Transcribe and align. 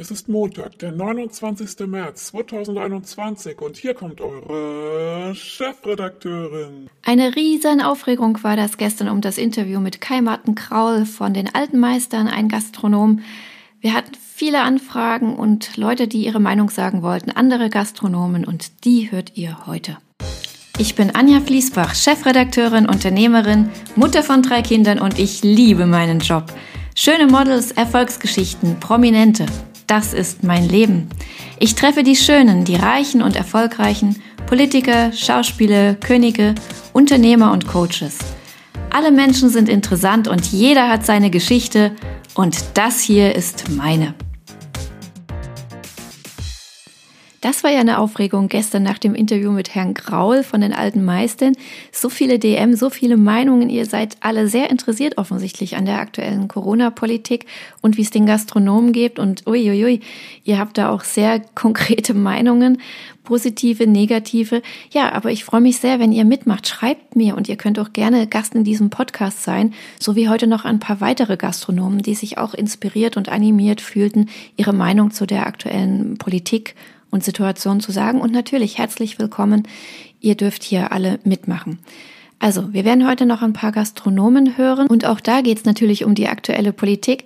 Es 0.00 0.12
ist 0.12 0.28
Montag, 0.28 0.78
der 0.78 0.92
29. 0.92 1.88
März 1.88 2.26
2021 2.26 3.60
und 3.60 3.76
hier 3.76 3.94
kommt 3.94 4.20
eure 4.20 5.34
Chefredakteurin. 5.34 6.88
Eine 7.04 7.34
riesen 7.34 7.80
Aufregung 7.80 8.38
war 8.44 8.54
das 8.54 8.76
gestern 8.76 9.08
um 9.08 9.20
das 9.20 9.38
Interview 9.38 9.80
mit 9.80 10.00
Kai 10.00 10.20
Martin 10.20 10.54
Kraul 10.54 11.04
von 11.04 11.34
den 11.34 11.52
Alten 11.52 11.80
Meistern, 11.80 12.28
ein 12.28 12.48
Gastronom. 12.48 13.22
Wir 13.80 13.92
hatten 13.92 14.12
viele 14.14 14.60
Anfragen 14.60 15.34
und 15.34 15.76
Leute, 15.76 16.06
die 16.06 16.24
ihre 16.24 16.38
Meinung 16.38 16.70
sagen 16.70 17.02
wollten, 17.02 17.32
andere 17.32 17.68
Gastronomen 17.68 18.44
und 18.44 18.84
die 18.84 19.10
hört 19.10 19.36
ihr 19.36 19.66
heute. 19.66 19.98
Ich 20.78 20.94
bin 20.94 21.16
Anja 21.16 21.40
Fließbach, 21.40 21.96
Chefredakteurin, 21.96 22.86
Unternehmerin, 22.88 23.68
Mutter 23.96 24.22
von 24.22 24.42
drei 24.42 24.62
Kindern 24.62 25.00
und 25.00 25.18
ich 25.18 25.42
liebe 25.42 25.86
meinen 25.86 26.20
Job. 26.20 26.44
Schöne 26.94 27.26
Models, 27.26 27.72
Erfolgsgeschichten, 27.72 28.78
Prominente 28.78 29.46
das 29.88 30.12
ist 30.12 30.44
mein 30.44 30.68
Leben. 30.68 31.08
Ich 31.58 31.74
treffe 31.74 32.04
die 32.04 32.14
Schönen, 32.14 32.64
die 32.64 32.76
Reichen 32.76 33.22
und 33.22 33.34
Erfolgreichen, 33.34 34.22
Politiker, 34.46 35.12
Schauspieler, 35.12 35.94
Könige, 35.94 36.54
Unternehmer 36.92 37.52
und 37.52 37.66
Coaches. 37.66 38.18
Alle 38.90 39.10
Menschen 39.10 39.48
sind 39.50 39.68
interessant 39.68 40.28
und 40.28 40.46
jeder 40.46 40.88
hat 40.88 41.04
seine 41.04 41.30
Geschichte 41.30 41.92
und 42.34 42.56
das 42.74 43.00
hier 43.00 43.34
ist 43.34 43.68
meine. 43.70 44.14
Das 47.40 47.62
war 47.62 47.70
ja 47.70 47.78
eine 47.78 47.98
Aufregung 47.98 48.48
gestern 48.48 48.82
nach 48.82 48.98
dem 48.98 49.14
Interview 49.14 49.52
mit 49.52 49.72
Herrn 49.72 49.94
Graul 49.94 50.42
von 50.42 50.60
den 50.60 50.72
alten 50.72 51.04
Meistern. 51.04 51.52
So 51.92 52.08
viele 52.08 52.40
DM, 52.40 52.74
so 52.74 52.90
viele 52.90 53.16
Meinungen. 53.16 53.70
Ihr 53.70 53.86
seid 53.86 54.16
alle 54.20 54.48
sehr 54.48 54.70
interessiert 54.70 55.18
offensichtlich 55.18 55.76
an 55.76 55.84
der 55.84 56.00
aktuellen 56.00 56.48
Corona-Politik 56.48 57.46
und 57.80 57.96
wie 57.96 58.02
es 58.02 58.10
den 58.10 58.26
Gastronomen 58.26 58.92
geht. 58.92 59.20
Und 59.20 59.46
uiuiui, 59.46 60.00
ihr 60.42 60.58
habt 60.58 60.78
da 60.78 60.90
auch 60.90 61.04
sehr 61.04 61.40
konkrete 61.54 62.12
Meinungen, 62.12 62.78
positive, 63.22 63.86
negative. 63.86 64.60
Ja, 64.90 65.12
aber 65.12 65.30
ich 65.30 65.44
freue 65.44 65.60
mich 65.60 65.78
sehr, 65.78 66.00
wenn 66.00 66.10
ihr 66.10 66.24
mitmacht. 66.24 66.66
Schreibt 66.66 67.14
mir 67.14 67.36
und 67.36 67.48
ihr 67.48 67.56
könnt 67.56 67.78
auch 67.78 67.92
gerne 67.92 68.26
Gast 68.26 68.56
in 68.56 68.64
diesem 68.64 68.90
Podcast 68.90 69.44
sein, 69.44 69.74
so 70.00 70.16
wie 70.16 70.28
heute 70.28 70.48
noch 70.48 70.64
ein 70.64 70.80
paar 70.80 71.00
weitere 71.00 71.36
Gastronomen, 71.36 72.02
die 72.02 72.16
sich 72.16 72.36
auch 72.36 72.52
inspiriert 72.52 73.16
und 73.16 73.28
animiert 73.28 73.80
fühlten, 73.80 74.28
ihre 74.56 74.72
Meinung 74.72 75.12
zu 75.12 75.24
der 75.24 75.46
aktuellen 75.46 76.18
Politik 76.18 76.74
und 77.10 77.24
Situation 77.24 77.80
zu 77.80 77.92
sagen. 77.92 78.20
Und 78.20 78.32
natürlich 78.32 78.78
herzlich 78.78 79.18
willkommen. 79.18 79.66
Ihr 80.20 80.34
dürft 80.34 80.62
hier 80.62 80.92
alle 80.92 81.18
mitmachen. 81.24 81.78
Also, 82.38 82.72
wir 82.72 82.84
werden 82.84 83.08
heute 83.08 83.26
noch 83.26 83.42
ein 83.42 83.52
paar 83.52 83.72
Gastronomen 83.72 84.56
hören 84.56 84.86
und 84.86 85.04
auch 85.04 85.20
da 85.20 85.40
geht 85.40 85.58
es 85.58 85.64
natürlich 85.64 86.04
um 86.04 86.14
die 86.14 86.28
aktuelle 86.28 86.72
Politik. 86.72 87.24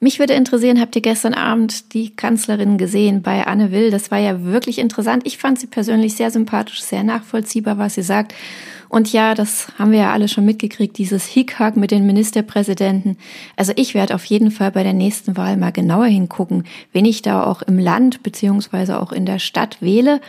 Mich 0.00 0.18
würde 0.18 0.34
interessieren, 0.34 0.80
habt 0.80 0.96
ihr 0.96 1.02
gestern 1.02 1.34
Abend 1.34 1.94
die 1.94 2.14
Kanzlerin 2.14 2.78
gesehen 2.78 3.22
bei 3.22 3.46
Anne 3.46 3.72
Will? 3.72 3.90
Das 3.90 4.10
war 4.10 4.18
ja 4.18 4.44
wirklich 4.44 4.78
interessant. 4.78 5.26
Ich 5.26 5.38
fand 5.38 5.58
sie 5.58 5.66
persönlich 5.66 6.14
sehr 6.14 6.30
sympathisch, 6.30 6.82
sehr 6.82 7.04
nachvollziehbar, 7.04 7.78
was 7.78 7.94
sie 7.94 8.02
sagt. 8.02 8.34
Und 8.94 9.12
ja, 9.12 9.34
das 9.34 9.72
haben 9.76 9.90
wir 9.90 9.98
ja 9.98 10.12
alle 10.12 10.28
schon 10.28 10.44
mitgekriegt, 10.44 10.96
dieses 10.98 11.24
Hickhack 11.24 11.76
mit 11.76 11.90
den 11.90 12.06
Ministerpräsidenten. 12.06 13.16
Also 13.56 13.72
ich 13.74 13.92
werde 13.92 14.14
auf 14.14 14.24
jeden 14.24 14.52
Fall 14.52 14.70
bei 14.70 14.84
der 14.84 14.92
nächsten 14.92 15.36
Wahl 15.36 15.56
mal 15.56 15.72
genauer 15.72 16.04
hingucken, 16.04 16.62
wen 16.92 17.04
ich 17.04 17.20
da 17.20 17.42
auch 17.42 17.62
im 17.62 17.80
Land 17.80 18.22
beziehungsweise 18.22 19.02
auch 19.02 19.10
in 19.10 19.26
der 19.26 19.40
Stadt 19.40 19.82
wähle. 19.82 20.20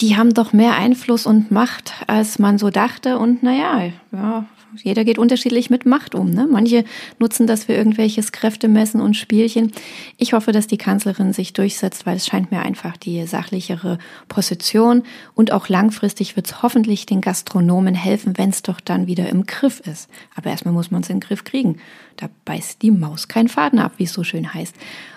Die 0.00 0.16
haben 0.16 0.32
doch 0.32 0.54
mehr 0.54 0.76
Einfluss 0.76 1.26
und 1.26 1.50
Macht, 1.50 1.92
als 2.06 2.38
man 2.38 2.56
so 2.56 2.70
dachte. 2.70 3.18
Und 3.18 3.42
naja, 3.42 3.92
ja, 4.12 4.46
jeder 4.82 5.04
geht 5.04 5.18
unterschiedlich 5.18 5.70
mit 5.70 5.86
Macht 5.86 6.14
um. 6.14 6.30
Ne? 6.30 6.46
Manche 6.50 6.84
nutzen 7.18 7.46
das 7.46 7.64
für 7.64 7.72
irgendwelches 7.72 8.32
Kräftemessen 8.32 9.00
und 9.00 9.14
Spielchen. 9.14 9.72
Ich 10.16 10.32
hoffe, 10.32 10.52
dass 10.52 10.66
die 10.66 10.78
Kanzlerin 10.78 11.32
sich 11.32 11.52
durchsetzt, 11.52 12.06
weil 12.06 12.16
es 12.16 12.26
scheint 12.26 12.50
mir 12.50 12.62
einfach 12.62 12.96
die 12.96 13.26
sachlichere 13.26 13.98
Position 14.28 15.02
und 15.34 15.52
auch 15.52 15.68
langfristig 15.68 16.36
wird 16.36 16.46
es 16.46 16.62
hoffentlich 16.62 17.06
den 17.06 17.20
Gastronomen 17.20 17.94
helfen, 17.94 18.36
wenn 18.36 18.50
es 18.50 18.62
doch 18.62 18.80
dann 18.80 19.06
wieder 19.06 19.28
im 19.28 19.46
Griff 19.46 19.80
ist. 19.80 20.08
Aber 20.34 20.50
erstmal 20.50 20.74
muss 20.74 20.90
man 20.90 21.02
es 21.02 21.10
in 21.10 21.16
den 21.16 21.26
Griff 21.26 21.44
kriegen. 21.44 21.78
Da 22.16 22.28
beißt 22.44 22.82
die 22.82 22.90
Maus 22.90 23.28
keinen 23.28 23.48
Faden 23.48 23.78
ab, 23.78 23.92
wie 23.96 24.04
es 24.04 24.12
so 24.12 24.24
schön 24.24 24.54
heißt. 24.54 24.74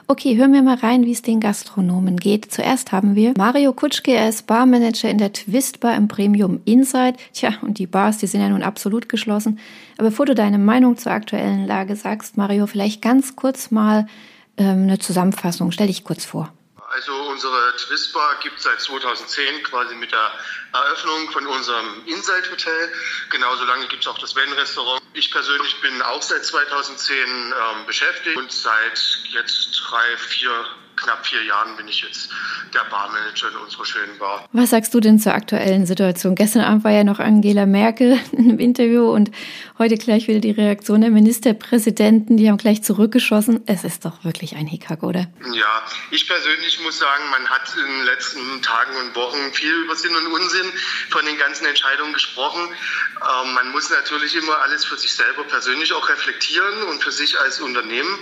Okay, 0.09 0.37
hören 0.37 0.53
wir 0.53 0.61
mal 0.61 0.77
rein, 0.77 1.05
wie 1.05 1.11
es 1.11 1.21
den 1.21 1.41
Gastronomen 1.41 2.15
geht. 2.15 2.49
Zuerst 2.49 2.93
haben 2.93 3.15
wir 3.15 3.33
Mario 3.37 3.73
Kutschke, 3.73 4.13
er 4.13 4.29
ist 4.29 4.47
Barmanager 4.47 5.09
in 5.09 5.17
der 5.17 5.33
Twist 5.33 5.81
Bar 5.81 5.97
im 5.97 6.07
Premium 6.07 6.61
Inside. 6.63 7.15
Tja, 7.33 7.55
und 7.61 7.77
die 7.77 7.87
Bars, 7.87 8.17
die 8.19 8.27
sind 8.27 8.39
ja 8.39 8.47
nun 8.47 8.63
absolut 8.63 9.09
geschlossen. 9.09 9.59
Aber 9.97 10.07
bevor 10.07 10.25
du 10.25 10.33
deine 10.33 10.59
Meinung 10.59 10.95
zur 10.95 11.11
aktuellen 11.11 11.67
Lage 11.67 11.97
sagst, 11.97 12.37
Mario, 12.37 12.67
vielleicht 12.67 13.01
ganz 13.01 13.35
kurz 13.35 13.69
mal 13.69 14.07
ähm, 14.55 14.83
eine 14.83 14.97
Zusammenfassung. 14.97 15.71
Stell 15.71 15.87
dich 15.87 16.05
kurz 16.05 16.23
vor. 16.23 16.53
Also 16.89 17.13
unsere 17.23 17.75
Twistbar 17.75 18.39
gibt 18.39 18.57
es 18.57 18.63
seit 18.63 18.79
2010 18.79 19.63
quasi 19.63 19.93
mit 19.95 20.11
der 20.11 20.31
Eröffnung 20.73 21.29
von 21.31 21.45
unserem 21.45 22.05
Inside 22.05 22.49
Hotel. 22.49 22.93
Genauso 23.29 23.65
lange 23.65 23.87
gibt 23.87 24.03
es 24.03 24.07
auch 24.07 24.17
das 24.19 24.35
Van-Restaurant. 24.35 25.01
Ich 25.13 25.29
persönlich 25.31 25.81
bin 25.81 26.01
auch 26.01 26.21
seit 26.21 26.45
2010 26.45 27.17
ähm, 27.17 27.85
beschäftigt 27.85 28.37
und 28.37 28.51
seit 28.53 28.97
jetzt 29.31 29.81
drei, 29.89 30.17
vier 30.17 30.65
knapp 30.97 31.25
vier 31.25 31.43
Jahren 31.43 31.75
bin 31.77 31.87
ich 31.87 32.01
jetzt 32.01 32.29
der 32.73 32.83
Barmanager 32.89 33.49
in 33.49 33.57
unserer 33.57 33.85
schönen 33.85 34.17
Bar. 34.17 34.47
Was 34.51 34.71
sagst 34.71 34.93
du 34.93 34.99
denn 34.99 35.19
zur 35.19 35.33
aktuellen 35.33 35.85
Situation? 35.85 36.35
Gestern 36.35 36.63
Abend 36.63 36.83
war 36.83 36.91
ja 36.91 37.03
noch 37.03 37.19
Angela 37.19 37.65
Merkel 37.65 38.19
im 38.31 38.59
Interview 38.59 39.09
und 39.09 39.31
heute 39.77 39.97
gleich 39.97 40.27
wieder 40.27 40.39
die 40.39 40.51
Reaktion 40.51 41.01
der 41.01 41.11
Ministerpräsidenten. 41.11 42.37
Die 42.37 42.49
haben 42.49 42.57
gleich 42.57 42.83
zurückgeschossen. 42.83 43.63
Es 43.67 43.83
ist 43.83 44.05
doch 44.05 44.23
wirklich 44.23 44.55
ein 44.55 44.67
Hickhack, 44.67 45.03
oder? 45.03 45.27
Ja, 45.53 45.83
ich 46.11 46.27
persönlich 46.27 46.81
muss 46.83 46.97
sagen, 46.97 47.23
man 47.31 47.47
hat 47.49 47.73
in 47.77 47.97
den 47.97 48.05
letzten 48.05 48.61
Tagen 48.61 48.95
und 48.97 49.15
Wochen 49.15 49.53
viel 49.53 49.73
über 49.83 49.95
Sinn 49.95 50.15
und 50.15 50.27
Unsinn 50.27 50.71
von 51.09 51.25
den 51.25 51.37
ganzen 51.37 51.65
Entscheidungen 51.65 52.13
gesprochen. 52.13 52.61
Ähm, 52.61 53.53
man 53.53 53.71
muss 53.71 53.89
natürlich 53.89 54.35
immer 54.35 54.59
alles 54.59 54.85
für 54.85 54.97
sich 54.97 55.13
selber 55.13 55.43
persönlich 55.43 55.93
auch 55.93 56.09
reflektieren 56.09 56.83
und 56.89 57.03
für 57.03 57.11
sich 57.11 57.39
als 57.39 57.59
Unternehmen. 57.59 58.17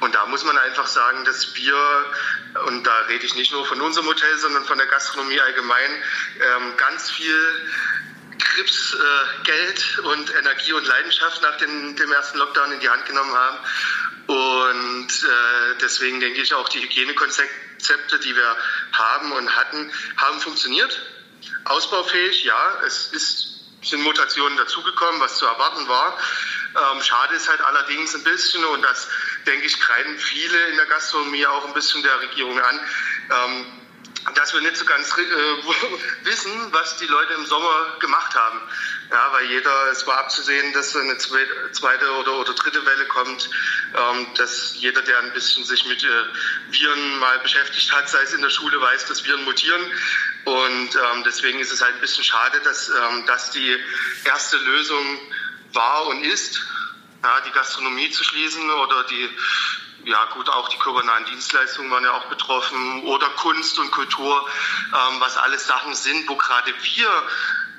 Und 0.00 0.14
da 0.14 0.26
muss 0.26 0.44
man 0.44 0.56
einfach 0.58 0.86
sagen, 0.86 1.24
dass 1.24 1.54
wir 1.54 1.74
und 2.66 2.84
da 2.84 2.96
rede 3.08 3.24
ich 3.24 3.34
nicht 3.34 3.52
nur 3.52 3.66
von 3.66 3.80
unserem 3.80 4.06
Hotel, 4.06 4.38
sondern 4.38 4.64
von 4.64 4.78
der 4.78 4.86
Gastronomie 4.86 5.40
allgemein, 5.40 6.02
ähm, 6.40 6.76
ganz 6.76 7.10
viel 7.10 7.70
Grips, 8.38 8.94
äh, 8.94 9.44
Geld 9.44 9.98
und 10.04 10.34
Energie 10.34 10.72
und 10.72 10.86
Leidenschaft 10.86 11.42
nach 11.42 11.56
den, 11.58 11.96
dem 11.96 12.12
ersten 12.12 12.38
Lockdown 12.38 12.72
in 12.72 12.80
die 12.80 12.88
Hand 12.88 13.06
genommen 13.06 13.34
haben. 13.34 13.58
Und 14.26 15.08
äh, 15.08 15.78
deswegen 15.80 16.20
denke 16.20 16.40
ich 16.40 16.54
auch, 16.54 16.68
die 16.68 16.80
Hygienekonzepte, 16.80 18.18
die 18.20 18.34
wir 18.34 18.56
haben 18.92 19.32
und 19.32 19.54
hatten, 19.54 19.92
haben 20.16 20.40
funktioniert. 20.40 21.00
Ausbaufähig, 21.64 22.44
ja, 22.44 22.80
es 22.86 23.08
ist, 23.08 23.60
sind 23.82 24.02
Mutationen 24.02 24.56
dazugekommen, 24.56 25.20
was 25.20 25.36
zu 25.36 25.46
erwarten 25.46 25.86
war. 25.88 26.18
Ähm, 26.74 27.02
schade 27.02 27.34
ist 27.34 27.48
halt 27.48 27.60
allerdings 27.60 28.14
ein 28.14 28.24
bisschen, 28.24 28.64
und 28.64 28.82
das 28.82 29.08
denke 29.46 29.66
ich, 29.66 29.78
kreiden 29.80 30.18
viele 30.18 30.58
in 30.68 30.76
der 30.76 30.86
Gastronomie 30.86 31.46
auch 31.46 31.66
ein 31.66 31.74
bisschen 31.74 32.02
der 32.02 32.20
Regierung 32.20 32.58
an, 32.58 32.80
ähm, 33.30 33.66
dass 34.34 34.54
wir 34.54 34.60
nicht 34.62 34.76
so 34.76 34.84
ganz 34.86 35.10
äh, 35.18 35.22
wissen, 36.24 36.50
was 36.72 36.96
die 36.96 37.06
Leute 37.06 37.34
im 37.34 37.44
Sommer 37.44 37.96
gemacht 38.00 38.34
haben. 38.34 38.60
Ja, 39.10 39.28
weil 39.32 39.44
jeder, 39.46 39.90
es 39.92 40.06
war 40.06 40.18
abzusehen, 40.18 40.72
dass 40.72 40.96
eine 40.96 41.18
zweite 41.18 42.10
oder, 42.12 42.32
oder 42.32 42.54
dritte 42.54 42.84
Welle 42.86 43.04
kommt, 43.06 43.50
ähm, 43.94 44.26
dass 44.36 44.74
jeder, 44.76 45.02
der 45.02 45.18
ein 45.18 45.32
bisschen 45.32 45.64
sich 45.64 45.84
mit 45.86 46.02
äh, 46.02 46.08
Viren 46.70 47.18
mal 47.18 47.38
beschäftigt 47.40 47.92
hat, 47.92 48.08
sei 48.08 48.22
es 48.22 48.32
in 48.32 48.40
der 48.40 48.50
Schule, 48.50 48.80
weiß, 48.80 49.06
dass 49.06 49.24
Viren 49.24 49.44
mutieren. 49.44 49.82
Und 50.44 50.94
ähm, 50.94 51.22
deswegen 51.24 51.60
ist 51.60 51.72
es 51.72 51.82
halt 51.82 51.94
ein 51.94 52.00
bisschen 52.00 52.24
schade, 52.24 52.60
dass 52.64 52.88
ähm, 52.88 53.24
das 53.26 53.50
die 53.50 53.78
erste 54.24 54.56
Lösung 54.56 55.18
war 55.74 56.06
und 56.06 56.24
ist, 56.24 56.60
ja, 57.24 57.40
die 57.40 57.50
Gastronomie 57.50 58.10
zu 58.10 58.22
schließen 58.22 58.70
oder 58.70 59.04
die, 59.04 59.30
ja 60.04 60.24
gut, 60.26 60.48
auch 60.50 60.68
die 60.68 60.78
kommunalen 60.78 61.24
Dienstleistungen 61.24 61.90
waren 61.90 62.04
ja 62.04 62.12
auch 62.12 62.26
betroffen 62.26 63.02
oder 63.04 63.28
Kunst 63.30 63.78
und 63.78 63.90
Kultur, 63.90 64.48
ähm, 64.88 65.20
was 65.20 65.36
alles 65.38 65.66
Sachen 65.66 65.94
sind, 65.94 66.28
wo 66.28 66.36
gerade 66.36 66.72
wir 66.82 67.10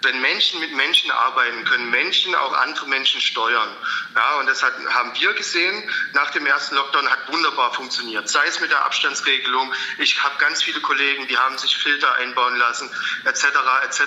wenn 0.05 0.21
Menschen 0.21 0.59
mit 0.59 0.73
Menschen 0.75 1.09
arbeiten, 1.09 1.65
können 1.65 1.89
Menschen 1.89 2.35
auch 2.35 2.53
andere 2.53 2.87
Menschen 2.87 3.19
steuern. 3.19 3.69
Ja, 4.15 4.39
und 4.39 4.45
das 4.45 4.61
hat, 4.61 4.73
haben 4.91 5.11
wir 5.19 5.33
gesehen 5.33 5.89
nach 6.13 6.29
dem 6.31 6.45
ersten 6.45 6.75
Lockdown, 6.75 7.09
hat 7.09 7.27
wunderbar 7.31 7.73
funktioniert. 7.73 8.29
Sei 8.29 8.45
es 8.45 8.61
mit 8.61 8.69
der 8.69 8.85
Abstandsregelung. 8.85 9.73
Ich 9.97 10.21
habe 10.23 10.35
ganz 10.37 10.61
viele 10.63 10.79
Kollegen, 10.81 11.27
die 11.27 11.37
haben 11.37 11.57
sich 11.57 11.75
Filter 11.77 12.13
einbauen 12.15 12.55
lassen, 12.55 12.89
etc., 13.25 13.45
etc. 13.83 14.03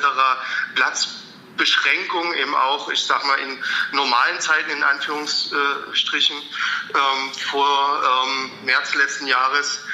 Platz 0.76 1.08
Beschränkung 1.58 2.32
eben 2.34 2.54
auch, 2.54 2.88
ich 2.88 3.04
sag 3.04 3.24
mal, 3.26 3.38
in 3.40 3.62
normalen 3.92 4.40
Zeiten 4.40 4.70
in 4.70 4.82
Anführungsstrichen 4.82 6.36
ähm, 6.36 7.32
vor 7.50 8.02
ähm, 8.26 8.64
März 8.64 8.94
letzten 8.94 9.26
Jahres. 9.26 9.84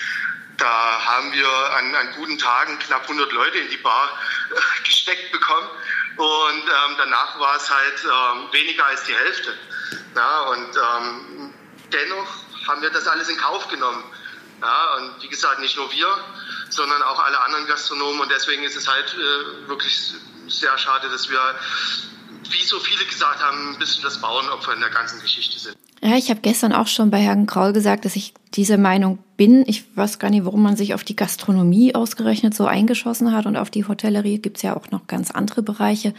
Da 0.56 1.04
haben 1.04 1.32
wir 1.32 1.48
an, 1.48 1.94
an 1.96 2.14
guten 2.14 2.38
Tagen 2.38 2.78
knapp 2.78 3.02
100 3.02 3.32
Leute 3.32 3.58
in 3.58 3.70
die 3.70 3.76
Bar 3.78 4.08
äh, 4.50 4.82
gesteckt 4.84 5.32
bekommen 5.32 5.68
und 6.16 6.62
ähm, 6.62 6.94
danach 6.96 7.40
war 7.40 7.56
es 7.56 7.68
halt 7.68 8.04
ähm, 8.04 8.52
weniger 8.52 8.86
als 8.86 9.02
die 9.04 9.14
Hälfte. 9.14 9.58
Ja, 10.14 10.40
und 10.42 10.76
ähm, 10.76 11.54
dennoch 11.92 12.28
haben 12.68 12.82
wir 12.82 12.90
das 12.90 13.08
alles 13.08 13.28
in 13.28 13.36
Kauf 13.36 13.66
genommen. 13.68 14.04
Ja, 14.60 14.94
und 14.94 15.22
wie 15.22 15.28
gesagt, 15.28 15.58
nicht 15.58 15.76
nur 15.76 15.90
wir, 15.90 16.24
sondern 16.70 17.02
auch 17.02 17.18
alle 17.18 17.42
anderen 17.42 17.66
Gastronomen. 17.66 18.20
Und 18.20 18.30
deswegen 18.30 18.62
ist 18.62 18.76
es 18.76 18.86
halt 18.86 19.12
äh, 19.14 19.68
wirklich 19.68 20.14
sehr 20.48 20.76
schade, 20.78 21.08
dass 21.08 21.30
wir, 21.30 21.38
wie 22.50 22.64
so 22.64 22.78
viele 22.78 23.04
gesagt 23.04 23.42
haben, 23.42 23.74
ein 23.74 23.78
bisschen 23.78 24.02
das 24.02 24.20
Bauernopfer 24.20 24.74
in 24.74 24.80
der 24.80 24.90
ganzen 24.90 25.20
Geschichte 25.20 25.58
sind. 25.58 25.76
Ja, 26.02 26.16
ich 26.16 26.28
habe 26.28 26.40
gestern 26.40 26.72
auch 26.72 26.86
schon 26.86 27.10
bei 27.10 27.18
Herrn 27.18 27.46
Kraul 27.46 27.72
gesagt, 27.72 28.04
dass 28.04 28.14
ich 28.14 28.34
diese 28.52 28.76
Meinung 28.76 29.18
bin. 29.38 29.64
Ich 29.66 29.84
weiß 29.96 30.18
gar 30.18 30.30
nicht, 30.30 30.44
warum 30.44 30.62
man 30.62 30.76
sich 30.76 30.92
auf 30.92 31.02
die 31.02 31.16
Gastronomie 31.16 31.94
ausgerechnet 31.94 32.54
so 32.54 32.66
eingeschossen 32.66 33.32
hat 33.32 33.46
und 33.46 33.56
auf 33.56 33.70
die 33.70 33.86
Hotellerie 33.86 34.38
gibt's 34.38 34.62
ja 34.62 34.76
auch 34.76 34.90
noch 34.90 35.06
ganz 35.06 35.30
andere 35.30 35.62
Bereiche. 35.62 36.12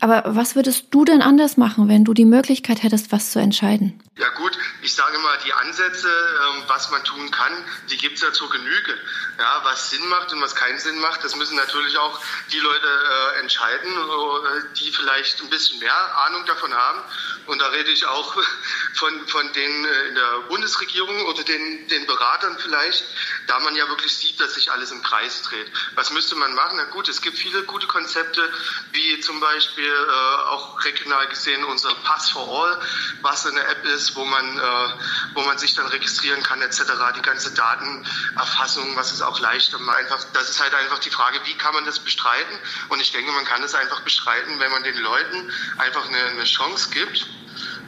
Aber 0.00 0.22
was 0.26 0.56
würdest 0.56 0.86
du 0.90 1.04
denn 1.04 1.22
anders 1.22 1.56
machen, 1.56 1.88
wenn 1.88 2.04
du 2.04 2.14
die 2.14 2.24
Möglichkeit 2.24 2.82
hättest, 2.82 3.12
was 3.12 3.30
zu 3.30 3.38
entscheiden? 3.38 4.00
Ja 4.16 4.28
gut, 4.36 4.56
ich 4.82 4.94
sage 4.94 5.18
mal, 5.18 5.36
die 5.44 5.52
Ansätze, 5.52 6.08
ähm, 6.08 6.62
was 6.68 6.90
man 6.90 7.02
tun 7.02 7.30
kann, 7.32 7.52
die 7.90 7.96
gibt 7.96 8.14
es 8.14 8.22
ja 8.22 8.32
zur 8.32 8.48
Genüge. 8.48 8.94
Ja, 9.38 9.60
was 9.64 9.90
Sinn 9.90 10.06
macht 10.08 10.32
und 10.32 10.40
was 10.40 10.54
keinen 10.54 10.78
Sinn 10.78 11.00
macht, 11.00 11.24
das 11.24 11.34
müssen 11.34 11.56
natürlich 11.56 11.98
auch 11.98 12.20
die 12.52 12.60
Leute 12.60 12.86
äh, 12.86 13.40
entscheiden, 13.40 13.90
äh, 13.90 14.74
die 14.78 14.92
vielleicht 14.92 15.42
ein 15.42 15.50
bisschen 15.50 15.80
mehr 15.80 16.18
Ahnung 16.26 16.44
davon 16.46 16.72
haben. 16.72 17.00
Und 17.46 17.60
da 17.60 17.66
rede 17.68 17.90
ich 17.90 18.06
auch 18.06 18.36
von, 18.94 19.26
von 19.26 19.52
denen 19.52 19.84
äh, 19.84 20.08
in 20.08 20.14
der 20.14 20.40
Bundesregierung 20.48 21.26
oder 21.26 21.42
den, 21.42 21.88
den 21.88 22.06
Beratern 22.06 22.56
vielleicht, 22.60 23.04
da 23.48 23.58
man 23.60 23.74
ja 23.74 23.88
wirklich 23.88 24.16
sieht, 24.16 24.38
dass 24.38 24.54
sich 24.54 24.70
alles 24.70 24.92
im 24.92 25.02
Kreis 25.02 25.42
dreht. 25.42 25.66
Was 25.96 26.12
müsste 26.12 26.36
man 26.36 26.54
machen? 26.54 26.76
Na 26.76 26.84
gut, 26.84 27.08
es 27.08 27.20
gibt 27.20 27.36
viele 27.36 27.64
gute 27.64 27.88
Konzepte, 27.88 28.48
wie 28.92 29.18
zum 29.20 29.40
Beispiel 29.40 29.83
äh, 29.86 30.48
auch 30.50 30.82
regional 30.84 31.26
gesehen 31.28 31.64
unser 31.64 31.94
Pass 31.96 32.30
for 32.30 32.46
All, 32.48 32.80
was 33.22 33.46
eine 33.46 33.62
App 33.64 33.84
ist, 33.84 34.14
wo 34.16 34.24
man, 34.24 34.58
äh, 34.58 34.88
wo 35.34 35.42
man 35.42 35.58
sich 35.58 35.74
dann 35.74 35.86
registrieren 35.86 36.42
kann 36.42 36.60
etc. 36.62 36.82
Die 37.16 37.22
ganze 37.22 37.52
Datenerfassung, 37.54 38.96
was 38.96 39.12
es 39.12 39.22
auch 39.22 39.38
leichter 39.40 39.78
macht. 39.78 39.98
Einfach, 39.98 40.24
das 40.32 40.50
ist 40.50 40.60
halt 40.60 40.74
einfach 40.74 40.98
die 40.98 41.10
Frage, 41.10 41.40
wie 41.44 41.54
kann 41.54 41.74
man 41.74 41.84
das 41.84 41.98
bestreiten? 41.98 42.58
Und 42.88 43.00
ich 43.00 43.12
denke, 43.12 43.32
man 43.32 43.44
kann 43.44 43.62
es 43.62 43.74
einfach 43.74 44.00
bestreiten, 44.00 44.60
wenn 44.60 44.70
man 44.70 44.82
den 44.82 44.98
Leuten 44.98 45.52
einfach 45.78 46.06
eine, 46.06 46.18
eine 46.18 46.44
Chance 46.44 46.90
gibt. 46.90 47.26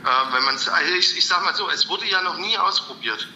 Äh, 0.05 0.33
wenn 0.33 0.45
man 0.45 0.55
also 0.55 0.71
ich, 0.97 1.17
ich 1.17 1.27
sag 1.27 1.45
mal 1.45 1.55
so, 1.55 1.69
es 1.71 1.89
wurde 1.89 2.07
ja 2.07 2.23
noch 2.23 2.37
nie 2.37 2.57
ausprobiert. 2.59 3.27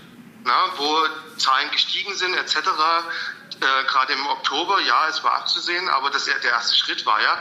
Na, 0.43 0.55
wo 0.77 1.07
Zahlen 1.37 1.71
gestiegen 1.71 2.15
sind 2.17 2.35
etc. 2.35 2.57
Äh, 2.57 3.85
Gerade 3.85 4.13
im 4.15 4.27
Oktober, 4.27 4.81
ja, 4.81 5.09
es 5.09 5.23
war 5.23 5.35
abzusehen, 5.35 5.89
aber 5.91 6.11
das, 6.11 6.25
der 6.25 6.43
erste 6.43 6.77
Schritt 6.77 7.05
war 7.05 7.21
ja, 7.21 7.39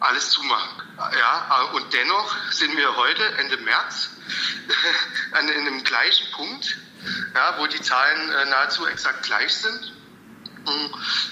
alles 0.00 0.30
zumachen. 0.30 0.82
Ja, 0.96 1.62
und 1.74 1.92
dennoch 1.92 2.36
sind 2.52 2.76
wir 2.76 2.96
heute, 2.96 3.22
Ende 3.38 3.56
März, 3.58 4.10
an 5.32 5.48
einem 5.48 5.84
gleichen 5.84 6.26
Punkt, 6.32 6.78
ja, 7.34 7.54
wo 7.58 7.66
die 7.66 7.80
Zahlen 7.80 8.30
äh, 8.30 8.50
nahezu 8.50 8.86
exakt 8.86 9.22
gleich 9.24 9.54
sind. 9.54 9.92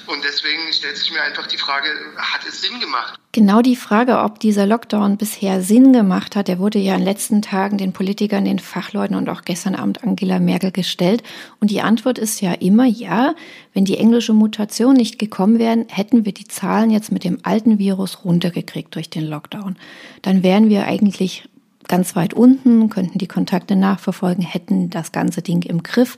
Und 0.06 0.24
deswegen 0.24 0.72
stellt 0.72 0.96
sich 0.96 1.12
mir 1.12 1.22
einfach 1.22 1.46
die 1.46 1.58
Frage, 1.58 1.88
hat 2.16 2.46
es 2.48 2.62
Sinn 2.62 2.80
gemacht? 2.80 3.18
Genau 3.32 3.60
die 3.60 3.76
Frage, 3.76 4.20
ob 4.20 4.40
dieser 4.40 4.66
Lockdown 4.66 5.18
bisher 5.18 5.62
Sinn 5.62 5.92
gemacht 5.92 6.34
hat, 6.34 6.48
der 6.48 6.58
wurde 6.58 6.78
ja 6.78 6.94
in 6.94 7.00
den 7.00 7.06
letzten 7.06 7.42
Tagen 7.42 7.76
den 7.76 7.92
Politikern, 7.92 8.46
den 8.46 8.58
Fachleuten 8.58 9.14
und 9.14 9.28
auch 9.28 9.42
gestern 9.42 9.74
Abend 9.74 10.02
Angela 10.02 10.38
Merkel 10.38 10.72
gestellt. 10.72 11.22
Und 11.60 11.70
die 11.70 11.82
Antwort 11.82 12.18
ist 12.18 12.40
ja 12.40 12.54
immer 12.54 12.86
ja. 12.86 13.34
Wenn 13.78 13.84
die 13.84 13.98
englische 13.98 14.32
Mutation 14.32 14.96
nicht 14.96 15.20
gekommen 15.20 15.60
wären, 15.60 15.86
hätten 15.86 16.24
wir 16.24 16.32
die 16.32 16.48
Zahlen 16.48 16.90
jetzt 16.90 17.12
mit 17.12 17.22
dem 17.22 17.38
alten 17.44 17.78
Virus 17.78 18.24
runtergekriegt 18.24 18.92
durch 18.96 19.08
den 19.08 19.24
Lockdown. 19.24 19.76
Dann 20.20 20.42
wären 20.42 20.68
wir 20.68 20.86
eigentlich 20.86 21.48
ganz 21.86 22.16
weit 22.16 22.34
unten, 22.34 22.90
könnten 22.90 23.18
die 23.18 23.28
Kontakte 23.28 23.76
nachverfolgen, 23.76 24.42
hätten 24.42 24.90
das 24.90 25.12
ganze 25.12 25.42
Ding 25.42 25.62
im 25.62 25.84
Griff. 25.84 26.16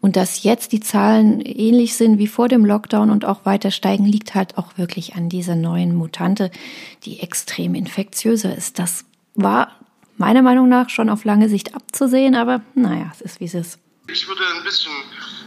Und 0.00 0.14
dass 0.14 0.44
jetzt 0.44 0.70
die 0.70 0.78
Zahlen 0.78 1.40
ähnlich 1.40 1.96
sind 1.96 2.18
wie 2.18 2.28
vor 2.28 2.46
dem 2.46 2.64
Lockdown 2.64 3.10
und 3.10 3.24
auch 3.24 3.44
weiter 3.44 3.72
steigen, 3.72 4.04
liegt 4.04 4.36
halt 4.36 4.56
auch 4.56 4.78
wirklich 4.78 5.16
an 5.16 5.28
dieser 5.28 5.56
neuen 5.56 5.96
Mutante, 5.96 6.52
die 7.04 7.18
extrem 7.18 7.74
infektiöser 7.74 8.56
ist. 8.56 8.78
Das 8.78 9.06
war 9.34 9.72
meiner 10.18 10.42
Meinung 10.42 10.68
nach 10.68 10.88
schon 10.88 11.10
auf 11.10 11.24
lange 11.24 11.48
Sicht 11.48 11.74
abzusehen, 11.74 12.36
aber 12.36 12.60
naja, 12.76 13.10
es 13.12 13.20
ist 13.20 13.40
wie 13.40 13.46
es 13.46 13.54
ist. 13.54 13.81
Ich 14.08 14.26
würde 14.26 14.44
ein 14.56 14.64
bisschen, 14.64 14.92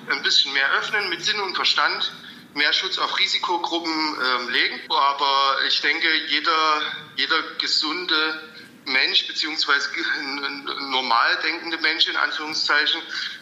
ein 0.10 0.24
bisschen 0.24 0.54
mehr 0.54 0.70
öffnen 0.80 1.10
mit 1.10 1.24
Sinn 1.24 1.40
und 1.42 1.56
Verstand, 1.56 2.12
mehr 2.54 2.72
Schutz 2.74 2.98
auf 2.98 3.20
Risikogruppen 3.20 3.92
ähm, 3.92 4.50
legen. 4.50 4.80
Aber 4.90 5.58
ich 5.68 5.82
denke, 5.82 6.08
jeder, 6.30 6.82
jeder 7.18 7.36
gesunde 7.60 8.42
Mensch 8.86 9.28
beziehungsweise 9.28 9.90
normal 10.92 11.38
denkende 11.44 11.78
Mensch 11.80 12.08
in 12.08 12.16
Anführungszeichen 12.16 13.02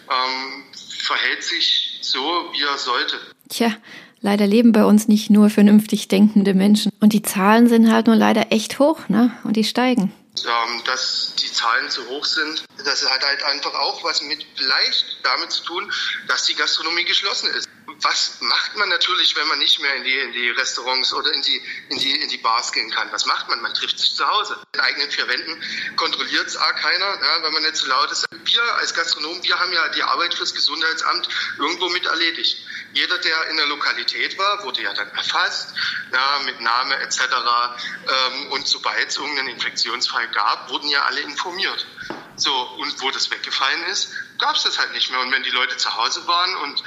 ähm, 0.10 0.63
verhält 1.00 1.44
sich 1.44 2.00
so, 2.01 2.19
wie 2.54 2.63
er 2.63 2.77
sollte. 2.77 3.19
Tja, 3.50 3.75
leider 4.21 4.48
leben 4.48 4.71
bei 4.71 4.83
uns 4.83 5.07
nicht 5.07 5.30
nur 5.30 5.50
vernünftig 5.50 6.07
denkende 6.07 6.54
Menschen. 6.54 6.92
Und 7.00 7.13
die 7.13 7.21
Zahlen 7.21 7.68
sind 7.68 7.92
halt 7.92 8.07
nur 8.07 8.16
leider 8.16 8.51
echt 8.51 8.80
hoch, 8.80 9.09
ne? 9.09 9.31
Und 9.44 9.57
die 9.57 9.63
steigen. 9.63 10.12
Ähm, 10.45 10.83
dass 10.85 11.33
die 11.39 11.51
Zahlen 11.51 11.89
zu 11.91 12.07
hoch 12.07 12.25
sind, 12.25 12.65
das 12.83 13.07
hat 13.07 13.24
halt 13.24 13.44
einfach 13.44 13.74
auch 13.75 14.03
was 14.03 14.21
mit 14.24 14.45
vielleicht 14.56 15.06
damit 15.24 15.51
zu 15.51 15.63
tun, 15.63 15.94
dass 16.27 16.45
die 16.45 16.56
Gastronomie 16.56 17.06
geschlossen 17.06 17.51
ist 17.51 17.69
was 18.01 18.38
macht 18.42 18.75
man 18.75 18.90
natürlich, 18.90 19.36
wenn 19.36 19.48
man 19.48 19.60
nicht 19.60 19.80
mehr 19.80 19.95
in 19.95 20.04
die, 20.04 20.18
in 20.18 20.31
die 20.31 20.50
Restaurants 20.50 21.13
oder 21.13 21.31
in 21.34 21.42
die, 21.42 21.62
in, 21.90 22.00
die, 22.00 22.22
in 22.22 22.30
die 22.30 22.38
Bars 22.38 22.72
gehen 22.72 22.90
kann? 22.92 23.12
Was 23.12 23.25
macht 23.25 23.50
man? 23.50 23.62
Man 23.62 23.74
trifft 23.74 24.00
sich 24.00 24.16
zu 24.16 24.28
Hause. 24.28 24.57
In 24.74 24.80
eigenen 24.80 25.12
vier 25.12 25.28
Wänden 25.28 25.62
kontrolliert 25.95 26.48
es 26.48 26.57
auch 26.57 26.75
keiner, 26.75 27.06
ja, 27.06 27.44
wenn 27.44 27.54
man 27.54 27.63
nicht 27.63 27.75
zu 27.75 27.88
laut 27.88 28.12
ist. 28.12 28.25
Wir 28.31 28.63
als 28.75 28.94
Gastronomen, 28.94 29.44
wir 29.44 29.60
haben 29.60 29.72
ja 29.72 29.88
die 29.90 30.04
Arbeit 30.04 30.34
fürs 30.34 30.54
Gesundheitsamt 30.54 31.28
irgendwo 31.57 31.90
mit 31.90 32.06
erledigt. 32.06 32.57
Jeder, 32.94 33.18
der 33.18 33.50
in 33.50 33.57
der 33.57 33.66
Lokalität 33.68 34.38
war, 34.38 34.63
wurde 34.63 34.81
ja 34.81 34.94
dann 34.94 35.10
erfasst, 35.10 35.74
ja, 36.12 36.40
mit 36.45 36.60
Name 36.62 36.95
etc. 36.98 37.19
Ähm, 37.19 38.51
und 38.51 38.68
sobald 38.68 39.10
es 39.10 39.18
irgendeinen 39.18 39.50
Infektionsfall 39.50 40.28
gab, 40.30 40.69
wurden 40.69 40.90
ja 40.90 41.04
alle 41.04 41.22
informiert. 41.22 41.88
So, 42.36 42.54
und 42.54 43.01
wo 43.01 43.12
das 43.12 43.30
weggefallen 43.30 43.84
ist, 43.86 44.12
gab 44.40 44.56
es 44.56 44.63
das 44.63 44.80
halt 44.80 44.92
nicht 44.94 45.12
mehr. 45.12 45.19
Und 45.22 45.31
wenn 45.31 45.44
die 45.44 45.51
Leute 45.51 45.78
zu 45.78 45.95
Hause 45.95 46.25
waren 46.28 46.56
und 46.57 46.84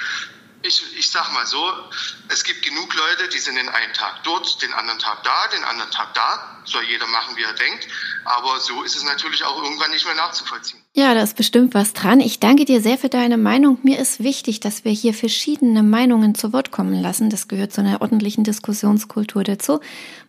ich, 0.61 0.97
ich 0.97 1.11
sag 1.11 1.31
mal 1.33 1.45
so, 1.45 1.89
es 2.29 2.43
gibt 2.43 2.63
genug 2.63 2.93
Leute, 2.93 3.29
die 3.29 3.39
sind 3.39 3.55
den 3.55 3.69
einen 3.69 3.93
Tag 3.93 4.23
dort, 4.23 4.61
den 4.61 4.73
anderen 4.73 4.99
Tag 4.99 5.23
da, 5.23 5.47
den 5.47 5.63
anderen 5.63 5.91
Tag 5.91 6.13
da. 6.13 6.61
Soll 6.65 6.83
jeder 6.83 7.07
machen, 7.07 7.35
wie 7.37 7.43
er 7.43 7.53
denkt. 7.53 7.87
Aber 8.25 8.59
so 8.59 8.83
ist 8.83 8.95
es 8.95 9.03
natürlich 9.03 9.43
auch 9.43 9.61
irgendwann 9.61 9.91
nicht 9.91 10.05
mehr 10.05 10.15
nachzuvollziehen. 10.15 10.83
Ja, 10.97 11.13
da 11.13 11.21
ist 11.21 11.37
bestimmt 11.37 11.75
was 11.75 11.93
dran. 11.93 12.19
Ich 12.19 12.39
danke 12.39 12.65
dir 12.65 12.81
sehr 12.81 12.97
für 12.97 13.07
deine 13.07 13.37
Meinung. 13.37 13.77
Mir 13.83 13.99
ist 13.99 14.23
wichtig, 14.23 14.61
dass 14.61 14.83
wir 14.83 14.91
hier 14.91 15.13
verschiedene 15.13 15.83
Meinungen 15.83 16.33
zu 16.33 16.53
Wort 16.53 16.71
kommen 16.71 16.99
lassen. 16.99 17.29
Das 17.29 17.47
gehört 17.47 17.71
zu 17.71 17.81
einer 17.81 18.01
ordentlichen 18.01 18.43
Diskussionskultur 18.43 19.43
dazu. 19.43 19.79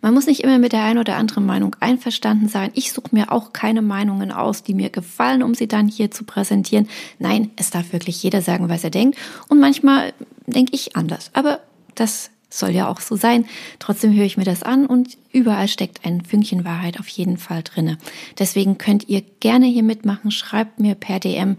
Man 0.03 0.13
muss 0.13 0.27
nicht 0.27 0.43
immer 0.43 0.59
mit 0.59 0.71
der 0.71 0.83
einen 0.83 0.99
oder 0.99 1.15
anderen 1.15 1.47
Meinung 1.47 1.75
einverstanden 1.79 2.49
sein. 2.49 2.69
Ich 2.75 2.91
suche 2.91 3.07
mir 3.13 3.31
auch 3.31 3.51
keine 3.51 3.81
Meinungen 3.81 4.31
aus, 4.31 4.61
die 4.61 4.75
mir 4.75 4.91
gefallen, 4.91 5.41
um 5.41 5.55
sie 5.55 5.67
dann 5.67 5.87
hier 5.87 6.11
zu 6.11 6.23
präsentieren. 6.23 6.87
Nein, 7.17 7.49
es 7.55 7.71
darf 7.71 7.91
wirklich 7.91 8.21
jeder 8.21 8.43
sagen, 8.43 8.69
was 8.69 8.83
er 8.83 8.91
denkt. 8.91 9.17
Und 9.47 9.59
manchmal 9.59 10.13
denke 10.45 10.75
ich 10.75 10.95
anders. 10.95 11.31
Aber 11.33 11.61
das 11.95 12.29
soll 12.49 12.71
ja 12.71 12.87
auch 12.87 12.99
so 12.99 13.15
sein. 13.15 13.45
Trotzdem 13.79 14.13
höre 14.13 14.25
ich 14.25 14.37
mir 14.37 14.43
das 14.43 14.63
an 14.63 14.85
und 14.85 15.17
überall 15.31 15.67
steckt 15.67 16.05
ein 16.05 16.21
Fünkchen 16.21 16.65
Wahrheit 16.65 16.99
auf 16.99 17.07
jeden 17.07 17.37
Fall 17.37 17.63
drinne. 17.63 17.97
Deswegen 18.37 18.77
könnt 18.77 19.07
ihr 19.07 19.21
gerne 19.39 19.67
hier 19.67 19.83
mitmachen. 19.83 20.31
Schreibt 20.31 20.79
mir 20.79 20.95
per 20.95 21.19
DM 21.19 21.57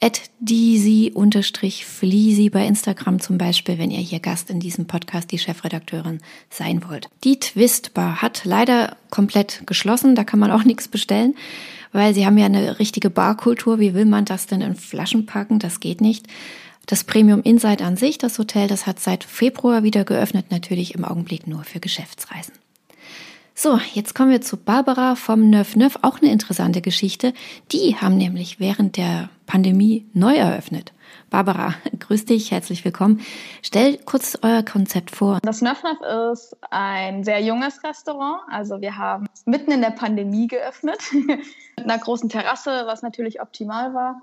at 0.00 0.20
disi-fliesi 0.40 1.30
bei 2.50 2.66
Instagram 2.66 3.20
zum 3.20 3.38
Beispiel, 3.38 3.78
wenn 3.78 3.90
ihr 3.90 4.00
hier 4.00 4.20
Gast 4.20 4.50
in 4.50 4.60
diesem 4.60 4.86
Podcast, 4.86 5.32
die 5.32 5.38
Chefredakteurin, 5.38 6.20
sein 6.50 6.86
wollt. 6.86 7.08
Die 7.24 7.40
Twistbar 7.40 8.20
hat 8.20 8.42
leider 8.44 8.98
komplett 9.10 9.62
geschlossen. 9.66 10.14
Da 10.14 10.24
kann 10.24 10.40
man 10.40 10.50
auch 10.50 10.64
nichts 10.66 10.88
bestellen, 10.88 11.34
weil 11.92 12.12
sie 12.12 12.26
haben 12.26 12.36
ja 12.36 12.44
eine 12.46 12.78
richtige 12.78 13.08
Barkultur. 13.08 13.80
Wie 13.80 13.94
will 13.94 14.04
man 14.04 14.26
das 14.26 14.46
denn 14.46 14.60
in 14.60 14.74
Flaschen 14.74 15.24
packen? 15.24 15.58
Das 15.58 15.80
geht 15.80 16.02
nicht. 16.02 16.26
Das 16.86 17.04
Premium 17.04 17.42
Insight 17.42 17.80
an 17.80 17.96
sich, 17.96 18.18
das 18.18 18.38
Hotel, 18.38 18.68
das 18.68 18.86
hat 18.86 19.00
seit 19.00 19.24
Februar 19.24 19.82
wieder 19.82 20.04
geöffnet, 20.04 20.50
natürlich 20.50 20.94
im 20.94 21.04
Augenblick 21.04 21.46
nur 21.46 21.64
für 21.64 21.80
Geschäftsreisen. 21.80 22.52
So, 23.54 23.78
jetzt 23.92 24.14
kommen 24.14 24.30
wir 24.30 24.40
zu 24.40 24.56
Barbara 24.56 25.14
vom 25.14 25.48
Neuf 25.48 25.76
Neuf, 25.76 25.98
auch 26.02 26.20
eine 26.20 26.32
interessante 26.32 26.82
Geschichte. 26.82 27.32
Die 27.72 27.96
haben 27.96 28.16
nämlich 28.16 28.58
während 28.60 28.96
der 28.96 29.30
Pandemie 29.46 30.04
neu 30.12 30.34
eröffnet. 30.34 30.92
Barbara, 31.30 31.74
grüß 32.00 32.26
dich, 32.26 32.50
herzlich 32.50 32.84
willkommen. 32.84 33.20
Stell 33.62 33.96
kurz 33.98 34.36
euer 34.42 34.62
Konzept 34.62 35.12
vor. 35.12 35.38
Das 35.42 35.62
Neuf 35.62 35.82
Neuf 35.84 36.32
ist 36.32 36.56
ein 36.70 37.24
sehr 37.24 37.40
junges 37.40 37.82
Restaurant. 37.84 38.42
Also 38.50 38.80
wir 38.80 38.98
haben 38.98 39.26
mitten 39.46 39.70
in 39.70 39.80
der 39.80 39.90
Pandemie 39.90 40.48
geöffnet, 40.48 41.00
mit 41.12 41.44
einer 41.78 41.98
großen 41.98 42.28
Terrasse, 42.28 42.82
was 42.86 43.02
natürlich 43.02 43.40
optimal 43.40 43.94
war. 43.94 44.20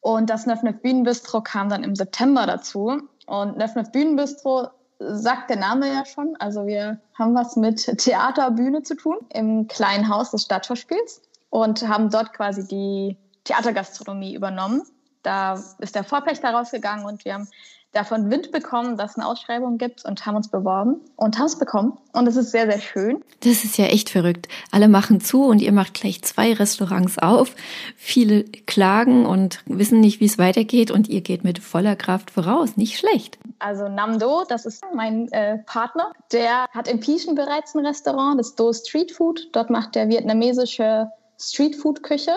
Und 0.00 0.30
das 0.30 0.46
Neuf 0.46 0.60
Bühnenbistro 0.82 1.40
kam 1.40 1.68
dann 1.68 1.82
im 1.82 1.94
September 1.94 2.46
dazu. 2.46 3.02
Und 3.26 3.56
Neuf 3.56 3.74
Bühnenbistro 3.92 4.68
sagt 4.98 5.50
der 5.50 5.58
Name 5.58 5.88
ja 5.88 6.04
schon. 6.04 6.36
Also 6.38 6.66
wir 6.66 7.00
haben 7.14 7.34
was 7.34 7.56
mit 7.56 7.98
Theater, 7.98 8.50
Bühne 8.50 8.82
zu 8.82 8.96
tun 8.96 9.18
im 9.30 9.68
kleinen 9.68 10.08
Haus 10.08 10.30
des 10.30 10.42
Stadtschauspiels 10.44 11.22
und 11.50 11.86
haben 11.88 12.10
dort 12.10 12.32
quasi 12.32 12.66
die 12.66 13.16
Theatergastronomie 13.44 14.34
übernommen. 14.34 14.82
da 15.22 15.54
ist 15.78 15.94
der 15.94 16.04
Vorpächter 16.04 16.50
rausgegangen 16.50 17.04
und 17.04 17.24
wir 17.24 17.34
haben 17.34 17.48
davon 17.92 18.30
Wind 18.30 18.52
bekommen, 18.52 18.96
dass 18.96 19.12
es 19.12 19.16
eine 19.16 19.26
Ausschreibung 19.26 19.78
gibt 19.78 20.04
und 20.04 20.26
haben 20.26 20.36
uns 20.36 20.48
beworben 20.48 21.00
und 21.16 21.38
haben 21.38 21.46
es 21.46 21.58
bekommen. 21.58 21.98
Und 22.12 22.26
es 22.26 22.36
ist 22.36 22.50
sehr, 22.50 22.70
sehr 22.70 22.80
schön. 22.80 23.24
Das 23.40 23.64
ist 23.64 23.78
ja 23.78 23.86
echt 23.86 24.10
verrückt. 24.10 24.48
Alle 24.70 24.88
machen 24.88 25.20
zu 25.20 25.44
und 25.44 25.60
ihr 25.60 25.72
macht 25.72 25.94
gleich 25.94 26.22
zwei 26.22 26.52
Restaurants 26.52 27.18
auf. 27.18 27.54
Viele 27.96 28.44
klagen 28.44 29.24
und 29.24 29.62
wissen 29.66 30.00
nicht, 30.00 30.20
wie 30.20 30.26
es 30.26 30.38
weitergeht 30.38 30.90
und 30.90 31.08
ihr 31.08 31.22
geht 31.22 31.44
mit 31.44 31.58
voller 31.58 31.96
Kraft 31.96 32.30
voraus. 32.30 32.76
Nicht 32.76 32.98
schlecht. 32.98 33.38
Also 33.58 33.88
Namdo, 33.88 34.44
das 34.48 34.66
ist 34.66 34.84
mein 34.94 35.30
äh, 35.32 35.58
Partner, 35.58 36.12
der 36.32 36.66
hat 36.70 36.88
in 36.88 37.00
Pieschen 37.00 37.34
bereits 37.34 37.74
ein 37.74 37.84
Restaurant, 37.84 38.38
das 38.38 38.54
Do 38.54 38.72
Street 38.72 39.12
Food. 39.12 39.48
Dort 39.52 39.70
macht 39.70 39.96
er 39.96 40.08
vietnamesische 40.08 41.08
Street 41.40 41.74
Food 41.74 42.02
Küche. 42.02 42.34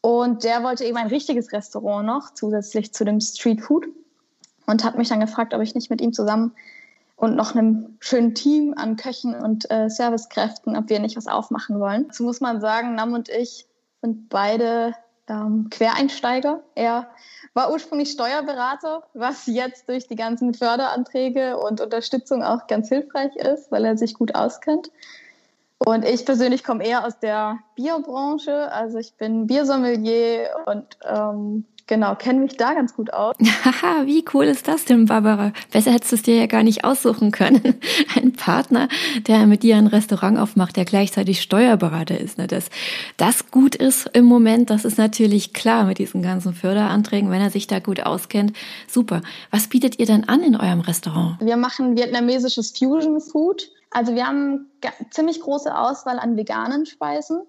Und 0.00 0.44
der 0.44 0.62
wollte 0.62 0.84
eben 0.84 0.96
ein 0.96 1.08
richtiges 1.08 1.52
Restaurant 1.52 2.06
noch, 2.06 2.32
zusätzlich 2.32 2.92
zu 2.92 3.04
dem 3.04 3.20
Street 3.20 3.60
Food 3.60 3.86
und 4.68 4.84
hat 4.84 4.98
mich 4.98 5.08
dann 5.08 5.20
gefragt, 5.20 5.54
ob 5.54 5.62
ich 5.62 5.74
nicht 5.74 5.90
mit 5.90 6.00
ihm 6.00 6.12
zusammen 6.12 6.52
und 7.16 7.34
noch 7.34 7.54
einem 7.54 7.96
schönen 8.00 8.34
Team 8.34 8.74
an 8.76 8.96
Köchen 8.96 9.34
und 9.34 9.68
äh, 9.70 9.88
Servicekräften, 9.88 10.76
ob 10.76 10.90
wir 10.90 11.00
nicht 11.00 11.16
was 11.16 11.26
aufmachen 11.26 11.80
wollen. 11.80 12.06
Dazu 12.06 12.22
muss 12.22 12.40
man 12.40 12.60
sagen, 12.60 12.94
Nam 12.94 13.14
und 13.14 13.30
ich 13.30 13.66
sind 14.02 14.28
beide 14.28 14.94
ähm, 15.26 15.68
Quereinsteiger. 15.70 16.62
Er 16.74 17.08
war 17.54 17.72
ursprünglich 17.72 18.12
Steuerberater, 18.12 19.04
was 19.14 19.46
jetzt 19.46 19.88
durch 19.88 20.06
die 20.06 20.16
ganzen 20.16 20.52
Förderanträge 20.52 21.56
und 21.56 21.80
Unterstützung 21.80 22.44
auch 22.44 22.66
ganz 22.66 22.90
hilfreich 22.90 23.34
ist, 23.36 23.72
weil 23.72 23.86
er 23.86 23.96
sich 23.96 24.14
gut 24.14 24.34
auskennt. 24.34 24.90
Und 25.78 26.04
ich 26.04 26.26
persönlich 26.26 26.62
komme 26.62 26.84
eher 26.84 27.06
aus 27.06 27.18
der 27.18 27.58
Bierbranche. 27.74 28.70
Also 28.70 28.98
ich 28.98 29.14
bin 29.14 29.46
Biersommelier 29.46 30.50
und 30.66 30.98
ähm, 31.04 31.64
Genau, 31.88 32.14
kenne 32.16 32.40
mich 32.40 32.58
da 32.58 32.74
ganz 32.74 32.94
gut 32.94 33.14
aus. 33.14 33.34
Haha, 33.64 34.04
wie 34.04 34.22
cool 34.34 34.44
ist 34.44 34.68
das 34.68 34.84
denn, 34.84 35.06
Barbara? 35.06 35.52
Besser 35.72 35.90
hättest 35.90 36.12
du 36.12 36.16
es 36.16 36.22
dir 36.22 36.36
ja 36.36 36.46
gar 36.46 36.62
nicht 36.62 36.84
aussuchen 36.84 37.30
können. 37.30 37.80
Ein 38.14 38.34
Partner, 38.34 38.88
der 39.26 39.46
mit 39.46 39.62
dir 39.62 39.76
ein 39.76 39.86
Restaurant 39.86 40.38
aufmacht, 40.38 40.76
der 40.76 40.84
gleichzeitig 40.84 41.40
Steuerberater 41.40 42.20
ist. 42.20 42.36
Ne? 42.36 42.46
Dass 42.46 42.68
das 43.16 43.50
gut 43.50 43.74
ist 43.74 44.06
im 44.12 44.26
Moment, 44.26 44.68
das 44.68 44.84
ist 44.84 44.98
natürlich 44.98 45.54
klar 45.54 45.84
mit 45.84 45.98
diesen 45.98 46.22
ganzen 46.22 46.52
Förderanträgen, 46.52 47.30
wenn 47.30 47.40
er 47.40 47.50
sich 47.50 47.66
da 47.66 47.78
gut 47.78 48.00
auskennt. 48.00 48.54
Super. 48.86 49.22
Was 49.50 49.68
bietet 49.68 49.98
ihr 49.98 50.06
denn 50.06 50.28
an 50.28 50.42
in 50.42 50.56
eurem 50.56 50.80
Restaurant? 50.80 51.38
Wir 51.40 51.56
machen 51.56 51.96
vietnamesisches 51.96 52.76
Fusion 52.78 53.20
Food. 53.20 53.70
Also 53.90 54.14
wir 54.14 54.26
haben 54.26 54.66
ziemlich 55.10 55.40
große 55.40 55.74
Auswahl 55.74 56.18
an 56.18 56.36
veganen 56.36 56.84
Speisen. 56.84 57.40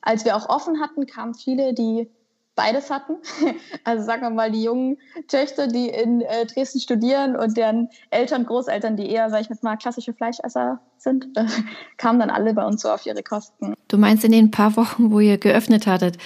Als 0.00 0.24
wir 0.24 0.36
auch 0.36 0.48
offen 0.48 0.80
hatten, 0.80 1.06
kamen 1.06 1.34
viele, 1.34 1.74
die 1.74 2.08
beides 2.54 2.90
hatten. 2.90 3.16
Also 3.84 4.04
sagen 4.04 4.22
wir 4.22 4.30
mal, 4.30 4.50
die 4.50 4.62
jungen 4.62 4.96
Töchter, 5.28 5.66
die 5.66 5.88
in 5.88 6.22
äh, 6.22 6.46
Dresden 6.46 6.80
studieren 6.80 7.36
und 7.36 7.56
deren 7.56 7.90
Eltern, 8.10 8.46
Großeltern, 8.46 8.96
die 8.96 9.10
eher, 9.10 9.28
sag 9.28 9.42
ich 9.42 9.62
mal, 9.62 9.76
klassische 9.76 10.14
Fleischesser 10.14 10.80
sind, 10.96 11.26
äh, 11.36 11.44
kamen 11.98 12.18
dann 12.18 12.30
alle 12.30 12.54
bei 12.54 12.64
uns 12.64 12.82
so 12.82 12.90
auf 12.90 13.04
ihre 13.04 13.22
Kosten. 13.22 13.74
Du 13.88 13.98
meinst 13.98 14.24
in 14.24 14.32
den 14.32 14.50
paar 14.50 14.76
Wochen, 14.76 15.10
wo 15.10 15.20
ihr 15.20 15.38
geöffnet 15.38 15.86
hattet, 15.86 16.16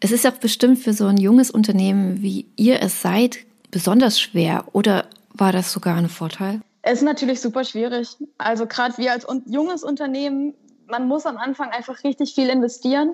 es 0.00 0.12
ist 0.12 0.26
auch 0.26 0.32
bestimmt 0.32 0.78
für 0.78 0.92
so 0.92 1.06
ein 1.06 1.16
junges 1.16 1.50
Unternehmen, 1.50 2.20
wie 2.20 2.46
ihr 2.56 2.82
es 2.82 3.00
seid, 3.00 3.38
besonders 3.70 4.20
schwer 4.20 4.64
oder 4.72 5.06
war 5.32 5.52
das 5.52 5.72
sogar 5.72 5.96
ein 5.96 6.08
Vorteil? 6.08 6.60
Es 6.82 6.98
ist 6.98 7.04
natürlich 7.04 7.40
super 7.40 7.64
schwierig. 7.64 8.16
Also 8.38 8.66
gerade 8.66 8.96
wir 8.98 9.12
als 9.12 9.28
un 9.28 9.42
junges 9.46 9.82
Unternehmen, 9.82 10.54
man 10.86 11.08
muss 11.08 11.26
am 11.26 11.36
Anfang 11.36 11.70
einfach 11.70 12.04
richtig 12.04 12.34
viel 12.34 12.48
investieren 12.48 13.10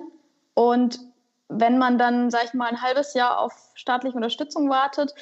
und 0.53 0.99
wenn 1.49 1.77
man 1.77 1.97
dann, 1.97 2.31
sag 2.31 2.45
ich 2.45 2.53
mal, 2.53 2.69
ein 2.69 2.81
halbes 2.81 3.13
Jahr 3.13 3.39
auf 3.39 3.53
staatliche 3.75 4.15
Unterstützung 4.15 4.69
wartet, 4.69 5.13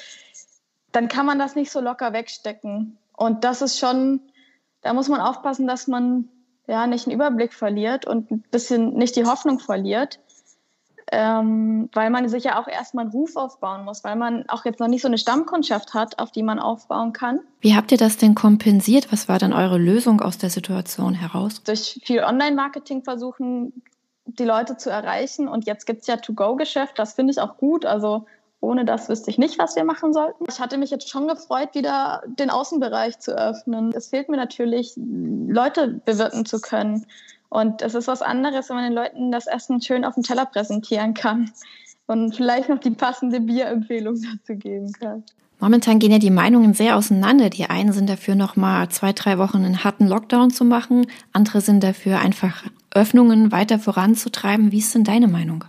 dann 0.92 1.08
kann 1.08 1.26
man 1.26 1.38
das 1.38 1.56
nicht 1.56 1.70
so 1.70 1.80
locker 1.80 2.12
wegstecken. 2.12 2.98
Und 3.16 3.44
das 3.44 3.62
ist 3.62 3.78
schon, 3.78 4.20
da 4.82 4.92
muss 4.94 5.08
man 5.08 5.20
aufpassen, 5.20 5.66
dass 5.66 5.88
man 5.88 6.28
ja 6.66 6.86
nicht 6.86 7.06
einen 7.06 7.14
Überblick 7.14 7.52
verliert 7.52 8.06
und 8.06 8.30
ein 8.30 8.44
bisschen 8.50 8.94
nicht 8.94 9.16
die 9.16 9.24
Hoffnung 9.24 9.58
verliert, 9.58 10.20
ähm, 11.10 11.90
weil 11.92 12.10
man 12.10 12.28
sich 12.28 12.44
ja 12.44 12.60
auch 12.60 12.68
erstmal 12.68 13.04
einen 13.04 13.12
Ruf 13.12 13.36
aufbauen 13.36 13.84
muss, 13.84 14.04
weil 14.04 14.16
man 14.16 14.48
auch 14.48 14.64
jetzt 14.64 14.80
noch 14.80 14.88
nicht 14.88 15.02
so 15.02 15.08
eine 15.08 15.18
Stammkundschaft 15.18 15.92
hat, 15.94 16.18
auf 16.18 16.30
die 16.30 16.42
man 16.42 16.58
aufbauen 16.58 17.12
kann. 17.12 17.40
Wie 17.60 17.74
habt 17.74 17.92
ihr 17.92 17.98
das 17.98 18.16
denn 18.16 18.34
kompensiert? 18.34 19.12
Was 19.12 19.28
war 19.28 19.38
dann 19.38 19.52
eure 19.52 19.78
Lösung 19.78 20.20
aus 20.20 20.38
der 20.38 20.50
Situation 20.50 21.14
heraus? 21.14 21.62
Durch 21.64 22.00
viel 22.04 22.22
Online-Marketing 22.22 23.02
versuchen, 23.02 23.82
die 24.26 24.44
Leute 24.44 24.76
zu 24.76 24.90
erreichen. 24.90 25.48
Und 25.48 25.66
jetzt 25.66 25.86
gibt 25.86 26.02
es 26.02 26.06
ja 26.06 26.16
To-Go-Geschäft, 26.16 26.98
das 26.98 27.14
finde 27.14 27.32
ich 27.32 27.40
auch 27.40 27.56
gut. 27.56 27.84
Also 27.84 28.26
ohne 28.60 28.84
das 28.84 29.08
wüsste 29.08 29.30
ich 29.30 29.38
nicht, 29.38 29.58
was 29.58 29.74
wir 29.74 29.84
machen 29.84 30.12
sollten. 30.12 30.44
Ich 30.48 30.60
hatte 30.60 30.78
mich 30.78 30.90
jetzt 30.90 31.08
schon 31.08 31.26
gefreut, 31.26 31.74
wieder 31.74 32.22
den 32.26 32.48
Außenbereich 32.48 33.18
zu 33.18 33.36
öffnen. 33.36 33.92
Es 33.92 34.08
fehlt 34.08 34.28
mir 34.28 34.36
natürlich, 34.36 34.94
Leute 34.96 36.00
bewirten 36.04 36.46
zu 36.46 36.60
können. 36.60 37.04
Und 37.48 37.82
es 37.82 37.94
ist 37.94 38.06
was 38.06 38.22
anderes, 38.22 38.68
wenn 38.68 38.76
man 38.76 38.84
den 38.84 38.94
Leuten 38.94 39.32
das 39.32 39.46
Essen 39.46 39.82
schön 39.82 40.04
auf 40.04 40.14
dem 40.14 40.22
Teller 40.22 40.46
präsentieren 40.46 41.12
kann 41.12 41.50
und 42.06 42.34
vielleicht 42.34 42.68
noch 42.68 42.78
die 42.78 42.90
passende 42.90 43.40
Bierempfehlung 43.40 44.14
dazu 44.14 44.56
geben 44.58 44.92
kann. 44.92 45.24
Momentan 45.58 45.98
gehen 45.98 46.12
ja 46.12 46.18
die 46.18 46.30
Meinungen 46.30 46.72
sehr 46.72 46.96
auseinander. 46.96 47.50
Die 47.50 47.66
einen 47.66 47.92
sind 47.92 48.08
dafür, 48.08 48.34
noch 48.34 48.56
mal 48.56 48.88
zwei, 48.88 49.12
drei 49.12 49.38
Wochen 49.38 49.58
einen 49.58 49.84
harten 49.84 50.08
Lockdown 50.08 50.50
zu 50.50 50.64
machen. 50.64 51.06
Andere 51.32 51.60
sind 51.60 51.84
dafür, 51.84 52.20
einfach 52.20 52.64
Öffnungen 52.94 53.52
weiter 53.52 53.78
voranzutreiben. 53.78 54.72
Wie 54.72 54.78
ist 54.78 54.94
denn 54.94 55.04
deine 55.04 55.28
Meinung? 55.28 55.64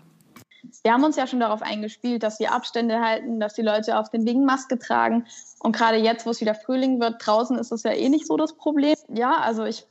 Wir 0.84 0.92
haben 0.92 1.04
uns 1.04 1.16
ja 1.16 1.28
schon 1.28 1.40
darauf 1.40 1.62
eingespielt, 1.62 2.24
dass 2.24 2.40
wir 2.40 2.52
Abstände 2.52 3.00
halten, 3.00 3.40
dass 3.40 3.54
die 3.54 3.62
Leute 3.62 3.98
auf 3.98 4.10
den 4.10 4.26
Wegen 4.26 4.44
Maske 4.44 4.78
tragen. 4.78 5.26
Und 5.60 5.76
gerade 5.76 5.98
jetzt, 5.98 6.26
wo 6.26 6.32
es 6.32 6.42
wieder 6.42 6.56
Frühling 6.56 7.00
wird, 7.00 7.26
draußen 7.26 7.58
ist 7.58 7.72
das 7.72 7.84
ja 7.84 7.92
eh 7.92 8.10
nicht 8.10 8.28
so 8.28 8.36
das 8.36 8.58
Problem. 8.58 8.96
Ja, 9.08 9.38
also 9.38 9.64
ich 9.64 9.86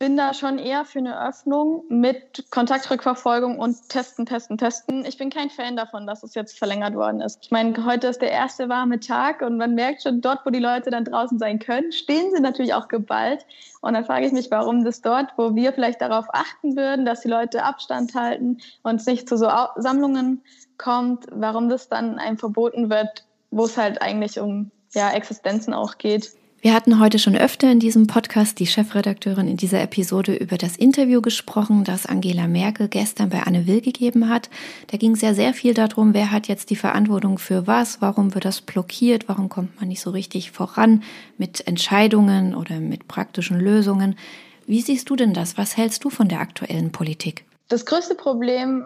bin 0.00 0.16
da 0.16 0.32
schon 0.32 0.58
eher 0.58 0.86
für 0.86 0.98
eine 0.98 1.28
Öffnung 1.28 1.84
mit 1.90 2.50
Kontaktrückverfolgung 2.50 3.58
und 3.58 3.90
testen, 3.90 4.24
testen, 4.24 4.56
testen. 4.56 5.04
Ich 5.04 5.18
bin 5.18 5.28
kein 5.28 5.50
Fan 5.50 5.76
davon, 5.76 6.06
dass 6.06 6.22
es 6.22 6.34
jetzt 6.34 6.58
verlängert 6.58 6.94
worden 6.94 7.20
ist. 7.20 7.38
Ich 7.42 7.50
meine, 7.50 7.84
heute 7.84 8.06
ist 8.06 8.22
der 8.22 8.32
erste 8.32 8.70
warme 8.70 8.98
Tag 8.98 9.42
und 9.42 9.58
man 9.58 9.74
merkt 9.74 10.02
schon, 10.02 10.22
dort, 10.22 10.46
wo 10.46 10.50
die 10.50 10.58
Leute 10.58 10.88
dann 10.88 11.04
draußen 11.04 11.38
sein 11.38 11.58
können, 11.58 11.92
stehen 11.92 12.32
sie 12.34 12.40
natürlich 12.40 12.72
auch 12.72 12.88
geballt. 12.88 13.44
Und 13.82 13.92
dann 13.92 14.06
frage 14.06 14.24
ich 14.24 14.32
mich, 14.32 14.50
warum 14.50 14.86
das 14.86 15.02
dort, 15.02 15.34
wo 15.36 15.54
wir 15.54 15.74
vielleicht 15.74 16.00
darauf 16.00 16.24
achten 16.32 16.76
würden, 16.76 17.04
dass 17.04 17.20
die 17.20 17.28
Leute 17.28 17.62
Abstand 17.62 18.14
halten 18.14 18.56
und 18.82 19.02
es 19.02 19.06
nicht 19.06 19.28
zu 19.28 19.36
so 19.36 19.50
Sammlungen 19.76 20.42
kommt, 20.78 21.26
warum 21.30 21.68
das 21.68 21.90
dann 21.90 22.18
einem 22.18 22.38
verboten 22.38 22.88
wird, 22.88 23.26
wo 23.50 23.66
es 23.66 23.76
halt 23.76 24.00
eigentlich 24.00 24.40
um 24.40 24.70
ja, 24.94 25.10
Existenzen 25.10 25.74
auch 25.74 25.98
geht. 25.98 26.39
Wir 26.62 26.74
hatten 26.74 27.00
heute 27.00 27.18
schon 27.18 27.36
öfter 27.36 27.72
in 27.72 27.80
diesem 27.80 28.06
Podcast 28.06 28.58
die 28.58 28.66
Chefredakteurin 28.66 29.48
in 29.48 29.56
dieser 29.56 29.80
Episode 29.80 30.34
über 30.34 30.58
das 30.58 30.76
Interview 30.76 31.22
gesprochen, 31.22 31.84
das 31.84 32.04
Angela 32.04 32.46
Merkel 32.48 32.88
gestern 32.88 33.30
bei 33.30 33.44
Anne 33.44 33.66
Will 33.66 33.80
gegeben 33.80 34.28
hat. 34.28 34.50
Da 34.88 34.98
ging 34.98 35.12
es 35.12 35.22
ja 35.22 35.32
sehr 35.32 35.54
viel 35.54 35.72
darum, 35.72 36.12
wer 36.12 36.30
hat 36.30 36.48
jetzt 36.48 36.68
die 36.68 36.76
Verantwortung 36.76 37.38
für 37.38 37.66
was, 37.66 38.02
warum 38.02 38.34
wird 38.34 38.44
das 38.44 38.60
blockiert, 38.60 39.26
warum 39.26 39.48
kommt 39.48 39.80
man 39.80 39.88
nicht 39.88 40.02
so 40.02 40.10
richtig 40.10 40.50
voran 40.50 41.02
mit 41.38 41.66
Entscheidungen 41.66 42.54
oder 42.54 42.78
mit 42.78 43.08
praktischen 43.08 43.58
Lösungen. 43.58 44.18
Wie 44.66 44.82
siehst 44.82 45.08
du 45.08 45.16
denn 45.16 45.32
das? 45.32 45.56
Was 45.56 45.78
hältst 45.78 46.04
du 46.04 46.10
von 46.10 46.28
der 46.28 46.40
aktuellen 46.40 46.92
Politik? 46.92 47.46
Das 47.68 47.86
größte 47.86 48.16
Problem 48.16 48.84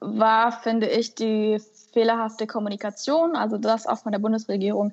war, 0.00 0.50
finde 0.50 0.88
ich, 0.88 1.14
die 1.14 1.58
fehlerhafte 1.92 2.48
Kommunikation, 2.48 3.36
also 3.36 3.56
das 3.56 3.86
auch 3.86 3.98
von 3.98 4.10
der 4.10 4.18
Bundesregierung 4.18 4.92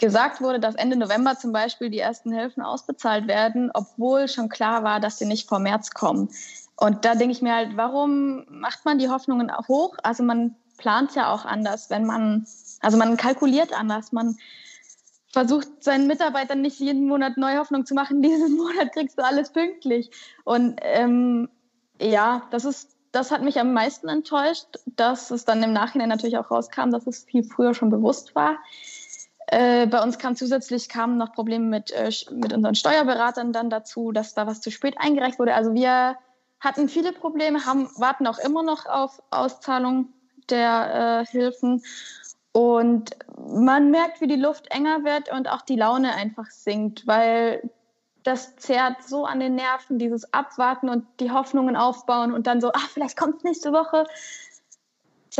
gesagt 0.00 0.40
wurde, 0.40 0.58
dass 0.58 0.74
Ende 0.74 0.96
November 0.96 1.36
zum 1.38 1.52
Beispiel 1.52 1.90
die 1.90 2.00
ersten 2.00 2.32
Hilfen 2.32 2.62
ausbezahlt 2.62 3.28
werden, 3.28 3.70
obwohl 3.72 4.26
schon 4.26 4.48
klar 4.48 4.82
war, 4.82 4.98
dass 4.98 5.18
sie 5.18 5.26
nicht 5.26 5.48
vor 5.48 5.60
März 5.60 5.90
kommen. 5.90 6.30
Und 6.76 7.04
da 7.04 7.14
denke 7.14 7.32
ich 7.32 7.42
mir 7.42 7.54
halt, 7.54 7.76
warum 7.76 8.44
macht 8.48 8.84
man 8.84 8.98
die 8.98 9.10
Hoffnungen 9.10 9.52
hoch? 9.68 9.96
Also 10.02 10.22
man 10.22 10.56
plant 10.78 11.14
ja 11.14 11.32
auch 11.32 11.44
anders, 11.44 11.90
wenn 11.90 12.06
man, 12.06 12.46
also 12.80 12.96
man 12.96 13.16
kalkuliert 13.18 13.72
anders, 13.72 14.12
man 14.12 14.36
versucht 15.32 15.68
seinen 15.84 16.06
Mitarbeitern 16.06 16.62
nicht 16.62 16.80
jeden 16.80 17.06
Monat 17.06 17.36
neue 17.36 17.58
Hoffnung 17.58 17.86
zu 17.86 17.94
machen, 17.94 18.22
diesen 18.22 18.56
Monat 18.56 18.92
kriegst 18.92 19.18
du 19.18 19.24
alles 19.24 19.52
pünktlich. 19.52 20.10
Und 20.44 20.80
ähm, 20.82 21.48
ja, 22.00 22.42
das 22.50 22.64
ist, 22.64 22.96
das 23.12 23.30
hat 23.30 23.42
mich 23.42 23.60
am 23.60 23.74
meisten 23.74 24.08
enttäuscht, 24.08 24.66
dass 24.86 25.30
es 25.30 25.44
dann 25.44 25.62
im 25.62 25.72
Nachhinein 25.72 26.08
natürlich 26.08 26.38
auch 26.38 26.50
rauskam, 26.50 26.90
dass 26.90 27.06
es 27.06 27.24
viel 27.24 27.44
früher 27.44 27.74
schon 27.74 27.90
bewusst 27.90 28.34
war. 28.34 28.56
Äh, 29.52 29.88
bei 29.88 30.00
uns 30.00 30.18
kam 30.18 30.36
zusätzlich 30.36 30.88
kamen 30.88 31.16
noch 31.16 31.32
Probleme 31.32 31.64
mit, 31.64 31.90
äh, 31.90 32.10
mit 32.30 32.52
unseren 32.52 32.76
Steuerberatern 32.76 33.52
dann 33.52 33.68
dazu, 33.68 34.12
dass 34.12 34.32
da 34.32 34.46
was 34.46 34.60
zu 34.60 34.70
spät 34.70 34.94
eingereicht 34.96 35.40
wurde. 35.40 35.54
Also 35.54 35.74
wir 35.74 36.16
hatten 36.60 36.88
viele 36.88 37.12
Probleme, 37.12 37.66
haben, 37.66 37.90
warten 37.96 38.28
auch 38.28 38.38
immer 38.38 38.62
noch 38.62 38.86
auf 38.86 39.20
Auszahlung 39.30 40.12
der 40.50 41.24
äh, 41.24 41.26
Hilfen. 41.26 41.82
Und 42.52 43.16
man 43.36 43.90
merkt, 43.90 44.20
wie 44.20 44.28
die 44.28 44.36
Luft 44.36 44.70
enger 44.70 45.02
wird 45.02 45.32
und 45.32 45.48
auch 45.48 45.62
die 45.62 45.76
Laune 45.76 46.14
einfach 46.14 46.46
sinkt, 46.50 47.08
weil 47.08 47.68
das 48.22 48.54
zerrt 48.54 49.02
so 49.02 49.24
an 49.24 49.40
den 49.40 49.56
Nerven, 49.56 49.98
dieses 49.98 50.32
Abwarten 50.32 50.88
und 50.88 51.06
die 51.18 51.32
Hoffnungen 51.32 51.74
aufbauen 51.74 52.32
und 52.32 52.46
dann 52.46 52.60
so, 52.60 52.70
ach, 52.72 52.88
vielleicht 52.88 53.16
kommt 53.16 53.38
es 53.38 53.44
nächste 53.44 53.72
Woche. 53.72 54.06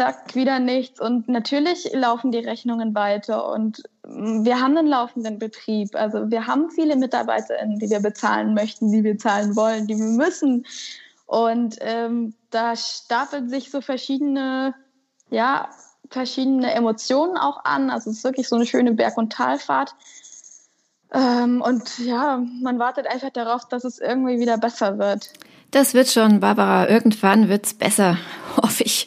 Zack, 0.00 0.34
wieder 0.34 0.58
nichts. 0.60 0.98
Und 0.98 1.28
natürlich 1.28 1.90
laufen 1.92 2.32
die 2.32 2.38
Rechnungen 2.38 2.94
weiter. 2.94 3.52
Und 3.52 3.82
wir 4.02 4.58
haben 4.58 4.76
einen 4.76 4.86
laufenden 4.86 5.38
Betrieb. 5.38 5.94
Also 5.94 6.30
wir 6.30 6.46
haben 6.46 6.70
viele 6.70 6.96
MitarbeiterInnen, 6.96 7.78
die 7.78 7.90
wir 7.90 8.00
bezahlen 8.00 8.54
möchten, 8.54 8.90
die 8.90 9.04
wir 9.04 9.18
zahlen 9.18 9.56
wollen, 9.56 9.86
die 9.86 9.98
wir 9.98 10.06
müssen. 10.06 10.64
Und 11.26 11.76
ähm, 11.80 12.34
da 12.50 12.76
stapeln 12.76 13.50
sich 13.50 13.70
so 13.70 13.82
verschiedene, 13.82 14.74
ja, 15.28 15.68
verschiedene 16.08 16.72
Emotionen 16.72 17.36
auch 17.36 17.64
an. 17.64 17.90
Also 17.90 18.10
es 18.10 18.18
ist 18.18 18.24
wirklich 18.24 18.48
so 18.48 18.56
eine 18.56 18.64
schöne 18.64 18.94
Berg- 18.94 19.18
und 19.18 19.34
Talfahrt. 19.34 19.94
Ähm, 21.12 21.60
und 21.60 21.98
ja, 21.98 22.42
man 22.62 22.78
wartet 22.78 23.06
einfach 23.06 23.30
darauf, 23.30 23.68
dass 23.68 23.84
es 23.84 23.98
irgendwie 23.98 24.40
wieder 24.40 24.56
besser 24.56 24.98
wird. 24.98 25.30
Das 25.70 25.94
wird 25.94 26.08
schon, 26.08 26.40
Barbara. 26.40 26.88
Irgendwann 26.88 27.48
wird's 27.48 27.74
besser, 27.74 28.16
hoffe 28.56 28.82
ich, 28.82 29.06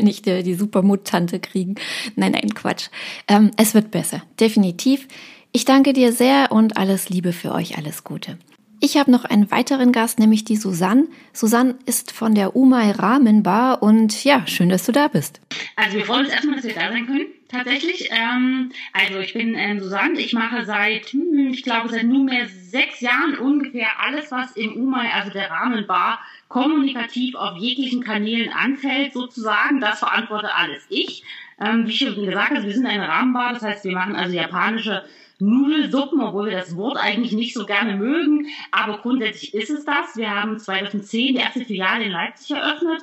wir 0.00 0.04
nicht 0.04 0.26
die, 0.26 0.42
die 0.42 0.54
Supermuttante 0.54 1.38
kriegen. 1.40 1.76
Nein, 2.16 2.32
nein, 2.32 2.54
Quatsch. 2.54 2.88
Ähm, 3.28 3.50
es 3.56 3.74
wird 3.74 3.90
besser, 3.90 4.22
definitiv. 4.38 5.06
Ich 5.52 5.64
danke 5.64 5.92
dir 5.92 6.12
sehr 6.12 6.52
und 6.52 6.76
alles 6.76 7.08
Liebe 7.08 7.32
für 7.32 7.52
euch, 7.52 7.76
alles 7.76 8.04
Gute. 8.04 8.38
Ich 8.82 8.96
habe 8.96 9.10
noch 9.10 9.26
einen 9.26 9.50
weiteren 9.50 9.92
Gast, 9.92 10.18
nämlich 10.18 10.44
die 10.44 10.56
Susanne. 10.56 11.06
Susanne 11.34 11.74
ist 11.84 12.12
von 12.12 12.34
der 12.34 12.56
Umay 12.56 12.92
Ramen 12.92 13.42
Bar 13.42 13.82
und 13.82 14.24
ja, 14.24 14.46
schön, 14.46 14.70
dass 14.70 14.86
du 14.86 14.92
da 14.92 15.08
bist. 15.08 15.40
Also 15.76 15.98
wir 15.98 16.06
freuen 16.06 16.24
uns 16.24 16.32
erstmal, 16.32 16.56
dass 16.56 16.64
wir 16.64 16.74
da 16.74 16.88
sein 16.88 17.06
können 17.06 17.26
tatsächlich. 17.50 18.10
Ähm, 18.10 18.72
also 18.92 19.18
ich 19.18 19.34
bin 19.34 19.54
ähm, 19.54 19.80
Susanne, 19.80 20.18
ich 20.20 20.32
mache 20.32 20.64
seit, 20.64 21.06
hm, 21.06 21.50
ich 21.52 21.62
glaube, 21.62 21.88
seit 21.88 22.04
nunmehr 22.04 22.48
sechs 22.48 23.00
Jahren 23.00 23.36
ungefähr 23.38 24.00
alles, 24.00 24.30
was 24.30 24.56
im 24.56 24.74
UMAI, 24.76 25.10
also 25.12 25.30
der 25.30 25.50
Rahmenbar, 25.50 26.20
kommunikativ 26.50 27.36
auf 27.36 27.56
jeglichen 27.56 28.02
Kanälen 28.02 28.52
anfällt, 28.52 29.14
sozusagen. 29.14 29.80
Das 29.80 30.00
verantworte 30.00 30.52
alles 30.52 30.84
ich. 30.88 31.22
Ähm, 31.60 31.86
wie 31.86 31.92
schon 31.92 32.26
gesagt, 32.26 32.50
also 32.50 32.66
wir 32.66 32.74
sind 32.74 32.86
eine 32.86 33.08
Rahmenbar, 33.08 33.52
das 33.54 33.62
heißt, 33.62 33.84
wir 33.84 33.92
machen 33.92 34.16
also 34.16 34.34
japanische 34.34 35.04
Nudelsuppen, 35.38 36.20
obwohl 36.20 36.46
wir 36.46 36.56
das 36.56 36.76
Wort 36.76 36.98
eigentlich 36.98 37.32
nicht 37.32 37.54
so 37.54 37.64
gerne 37.64 37.96
mögen. 37.96 38.48
Aber 38.72 38.98
grundsätzlich 38.98 39.54
ist 39.54 39.70
es 39.70 39.84
das. 39.84 40.16
Wir 40.16 40.30
haben 40.30 40.58
2010 40.58 41.34
die 41.34 41.40
erste 41.40 41.64
Filiale 41.64 42.04
in 42.04 42.10
Leipzig 42.10 42.56
eröffnet 42.56 43.02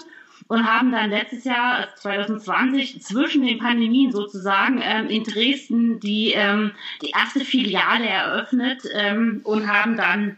und 0.49 0.69
haben 0.69 0.91
dann 0.91 1.09
letztes 1.09 1.45
Jahr, 1.45 1.87
2020, 1.95 2.95
also 2.95 2.99
zwischen 2.99 3.45
den 3.45 3.59
Pandemien 3.59 4.11
sozusagen 4.11 4.81
ähm, 4.83 5.07
in 5.07 5.23
Dresden 5.23 6.01
die, 6.01 6.33
ähm, 6.33 6.71
die 7.01 7.11
erste 7.11 7.39
Filiale 7.39 8.07
eröffnet 8.07 8.83
ähm, 8.93 9.39
und 9.45 9.71
haben 9.71 9.95
dann 9.95 10.37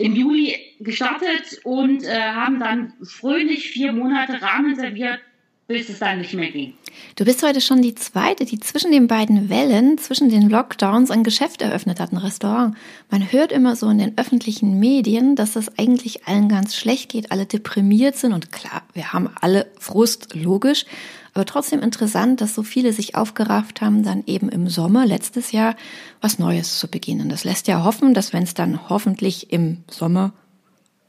im 0.00 0.16
Juli 0.16 0.56
gestartet 0.80 1.60
und 1.64 2.02
äh, 2.04 2.18
haben 2.18 2.58
dann 2.58 2.94
fröhlich 3.02 3.70
vier 3.70 3.92
Monate 3.92 4.40
Rahmen 4.40 4.74
serviert, 4.74 5.20
bis 5.66 5.88
es 5.88 5.98
dann 5.98 6.18
nicht 6.18 6.34
mehr 6.34 6.50
ging. 6.50 6.72
Du 7.16 7.24
bist 7.24 7.42
heute 7.42 7.60
schon 7.60 7.82
die 7.82 7.94
zweite, 7.94 8.44
die 8.44 8.58
zwischen 8.58 8.92
den 8.92 9.06
beiden 9.06 9.48
Wellen, 9.48 9.98
zwischen 9.98 10.30
den 10.30 10.48
Lockdowns 10.48 11.10
ein 11.10 11.22
Geschäft 11.22 11.62
eröffnet 11.62 12.00
hat, 12.00 12.12
ein 12.12 12.16
Restaurant. 12.16 12.76
Man 13.10 13.30
hört 13.30 13.52
immer 13.52 13.76
so 13.76 13.88
in 13.90 13.98
den 13.98 14.18
öffentlichen 14.18 14.80
Medien, 14.80 15.36
dass 15.36 15.52
das 15.52 15.78
eigentlich 15.78 16.26
allen 16.26 16.48
ganz 16.48 16.74
schlecht 16.74 17.10
geht, 17.10 17.30
alle 17.30 17.46
deprimiert 17.46 18.16
sind 18.16 18.32
und 18.32 18.50
klar, 18.50 18.82
wir 18.94 19.12
haben 19.12 19.28
alle 19.40 19.66
Frust, 19.78 20.34
logisch. 20.34 20.86
Aber 21.34 21.44
trotzdem 21.44 21.80
interessant, 21.80 22.40
dass 22.40 22.54
so 22.54 22.62
viele 22.62 22.92
sich 22.92 23.14
aufgerafft 23.14 23.80
haben, 23.80 24.02
dann 24.02 24.24
eben 24.26 24.48
im 24.48 24.68
Sommer 24.68 25.06
letztes 25.06 25.52
Jahr 25.52 25.76
was 26.20 26.38
Neues 26.38 26.78
zu 26.78 26.88
beginnen. 26.88 27.28
Das 27.28 27.44
lässt 27.44 27.68
ja 27.68 27.84
hoffen, 27.84 28.14
dass 28.14 28.32
wenn 28.32 28.42
es 28.42 28.54
dann 28.54 28.88
hoffentlich 28.88 29.52
im 29.52 29.78
Sommer 29.88 30.32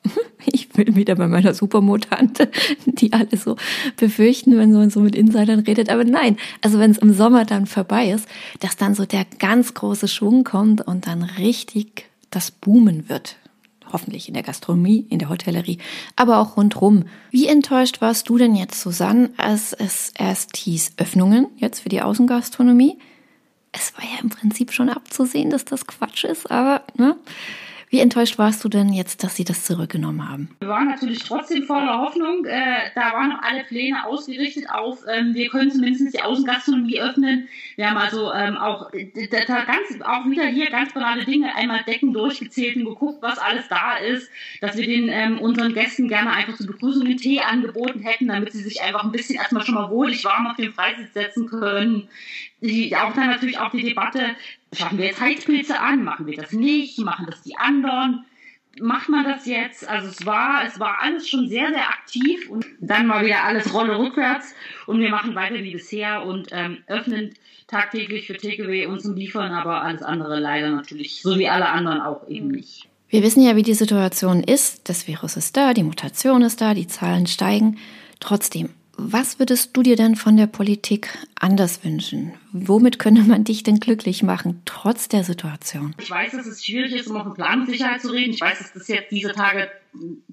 ich 0.46 0.70
bin 0.70 0.96
wieder 0.96 1.16
bei 1.16 1.28
meiner 1.28 1.54
Supermutante, 1.54 2.50
die 2.86 3.14
alle 3.14 3.38
so 3.38 3.56
befürchten, 3.98 4.58
wenn 4.58 4.72
man 4.72 4.90
so 4.90 5.00
mit 5.00 5.16
Insidern 5.16 5.60
redet. 5.60 5.90
Aber 5.90 6.04
nein, 6.04 6.38
also 6.62 6.80
wenn 6.80 6.92
es 6.92 6.98
im 6.98 7.14
Sommer 7.14 7.46
dann 7.46 7.66
vorbei 7.66 8.12
ist, 8.12 8.28
dass 8.60 8.78
dann 8.78 8.96
so 8.96 9.06
der 9.06 9.26
ganz 9.40 9.74
große 9.74 10.08
Schwung 10.08 10.44
kommt 10.44 10.82
und 10.82 11.08
dann 11.08 11.24
richtig 11.24 12.10
das 12.30 12.52
Boomen 12.52 13.10
wird. 13.10 13.36
Hoffentlich 13.94 14.28
in 14.28 14.34
der 14.34 14.44
Gastronomie, 14.44 15.06
in 15.10 15.20
der 15.20 15.30
Hotellerie, 15.30 15.78
aber 16.16 16.40
auch 16.40 16.58
rundrum. 16.58 17.06
Wie 17.30 17.48
enttäuscht 17.48 18.02
warst 18.02 18.30
du 18.30 18.38
denn 18.38 18.56
jetzt, 18.56 18.80
Susanne, 18.80 19.32
als 19.38 19.74
es 19.74 20.12
erst 20.18 20.56
hieß 20.58 20.94
Öffnungen 20.98 21.48
jetzt 21.58 21.82
für 21.82 21.90
die 21.90 22.02
Außengastronomie? 22.02 22.98
Es 23.72 23.94
war 23.96 24.04
ja 24.04 24.22
im 24.22 24.30
Prinzip 24.30 24.72
schon 24.72 24.90
abzusehen, 24.90 25.50
dass 25.50 25.66
das 25.66 25.88
Quatsch 25.88 26.26
ist, 26.26 26.52
aber 26.52 26.84
ne? 26.98 27.16
Wie 27.92 28.00
enttäuscht 28.00 28.38
warst 28.38 28.64
du 28.64 28.70
denn 28.70 28.94
jetzt, 28.94 29.22
dass 29.22 29.36
sie 29.36 29.44
das 29.44 29.66
zurückgenommen 29.66 30.30
haben? 30.30 30.48
Wir 30.62 30.70
waren 30.70 30.88
natürlich 30.88 31.20
trotzdem 31.20 31.64
voller 31.64 32.00
Hoffnung. 32.00 32.46
Äh, 32.46 32.90
da 32.96 33.12
waren 33.12 33.32
noch 33.32 33.42
alle 33.42 33.66
Pläne 33.66 34.06
ausgerichtet 34.06 34.70
auf, 34.70 35.00
ähm, 35.14 35.34
wir 35.34 35.50
können 35.50 35.70
zumindest 35.70 36.14
die 36.14 36.22
Außengastronomie 36.22 37.02
öffnen. 37.02 37.50
Wir 37.76 37.90
haben 37.90 37.98
also 37.98 38.32
ähm, 38.32 38.56
auch, 38.56 38.90
da 38.92 39.66
ganz, 39.66 40.02
auch 40.06 40.26
wieder 40.30 40.46
hier 40.46 40.70
ganz 40.70 40.94
banale 40.94 41.26
Dinge 41.26 41.54
einmal 41.54 41.84
Decken 41.84 42.14
durchgezählt 42.14 42.78
und 42.78 42.86
geguckt, 42.86 43.22
was 43.22 43.38
alles 43.38 43.68
da 43.68 43.98
ist, 43.98 44.30
dass 44.62 44.78
wir 44.78 44.88
den 44.88 45.10
ähm, 45.10 45.40
unseren 45.40 45.74
Gästen 45.74 46.08
gerne 46.08 46.32
einfach 46.32 46.56
zur 46.56 46.68
Begrüßung 46.68 47.04
den 47.04 47.18
Tee 47.18 47.42
angeboten 47.42 48.00
hätten, 48.00 48.30
damit 48.30 48.54
sie 48.54 48.64
sich 48.64 48.82
einfach 48.82 49.04
ein 49.04 49.12
bisschen 49.12 49.36
erstmal 49.36 49.66
schon 49.66 49.76
mal 49.76 49.90
wohlig 49.90 50.24
warm 50.24 50.48
auf 50.48 50.56
den 50.56 50.72
Freisitz 50.72 51.14
setzen 51.14 51.46
können. 51.48 52.08
Die, 52.62 52.96
auch 52.96 53.14
dann 53.14 53.28
natürlich 53.28 53.58
auch 53.58 53.72
die 53.72 53.84
Debatte, 53.84 54.36
schaffen 54.72 55.00
wir 55.00 55.06
jetzt 55.06 55.20
Heizpilze 55.20 55.80
an, 55.80 56.04
machen 56.04 56.28
wir 56.28 56.38
das 56.38 56.52
nicht, 56.52 57.00
machen 57.00 57.26
das 57.28 57.42
die 57.42 57.58
anderen, 57.58 58.24
macht 58.80 59.10
man 59.10 59.26
das 59.26 59.46
jetzt? 59.46 59.88
Also 59.88 60.08
es 60.08 60.26
war, 60.26 60.64
es 60.66 60.80
war 60.80 61.02
alles 61.02 61.28
schon 61.28 61.50
sehr, 61.50 61.70
sehr 61.70 61.90
aktiv 61.90 62.50
und 62.50 62.66
dann 62.80 63.08
mal 63.08 63.26
wieder 63.26 63.44
alles 63.44 63.74
Rolle 63.74 63.98
rückwärts 63.98 64.54
und 64.86 65.00
wir 65.00 65.10
machen 65.10 65.36
weiter 65.36 65.56
wie 65.56 65.74
bisher 65.74 66.24
und 66.24 66.50
ähm, 66.52 66.78
öffnen 66.88 67.34
tagtäglich 67.68 68.28
für 68.28 68.38
Takeaway 68.38 68.86
und 68.86 69.02
zum 69.02 69.16
Liefern, 69.16 69.52
aber 69.54 69.82
alles 69.82 70.04
andere 70.04 70.40
leider 70.40 70.70
natürlich, 70.70 71.22
so 71.22 71.38
wie 71.40 71.48
alle 71.48 71.70
anderen 71.70 72.02
auch 72.02 72.28
eben 72.28 72.50
nicht. 72.50 72.88
Wir 73.10 73.24
wissen 73.24 73.44
ja, 73.44 73.56
wie 73.56 73.64
die 73.64 73.74
Situation 73.74 74.44
ist. 74.44 74.88
Das 74.88 75.08
Virus 75.08 75.36
ist 75.36 75.58
da, 75.58 75.74
die 75.74 75.84
Mutation 75.84 76.44
ist 76.44 76.62
da, 76.62 76.74
die 76.74 76.88
Zahlen 76.88 77.28
steigen. 77.28 77.78
Trotzdem, 78.20 78.70
was 78.96 79.40
würdest 79.40 79.76
du 79.76 79.84
dir 79.84 79.96
denn 79.96 80.16
von 80.16 80.38
der 80.38 80.48
Politik 80.48 81.10
anders 81.36 81.84
wünschen? 81.84 82.34
Womit 82.54 83.00
könnte 83.00 83.22
man 83.22 83.46
dich 83.46 83.64
denn 83.64 83.80
glücklich 83.80 84.24
machen, 84.24 84.62
trotz 84.66 85.08
der 85.08 85.24
Situation? 85.24 85.96
Ich 86.00 86.12
weiß, 86.12 86.34
dass 86.34 86.46
es 86.46 86.66
schwierig 86.66 86.94
ist, 86.94 87.08
um 87.08 87.16
auf 87.16 87.34
Planungssicherheit 87.34 88.02
zu 88.02 88.10
reden. 88.10 88.34
Ich 88.34 88.42
weiß, 88.42 88.60
dass 88.60 88.74
das 88.74 88.88
jetzt 88.90 89.12
diese 89.12 89.32
Tage 89.32 89.70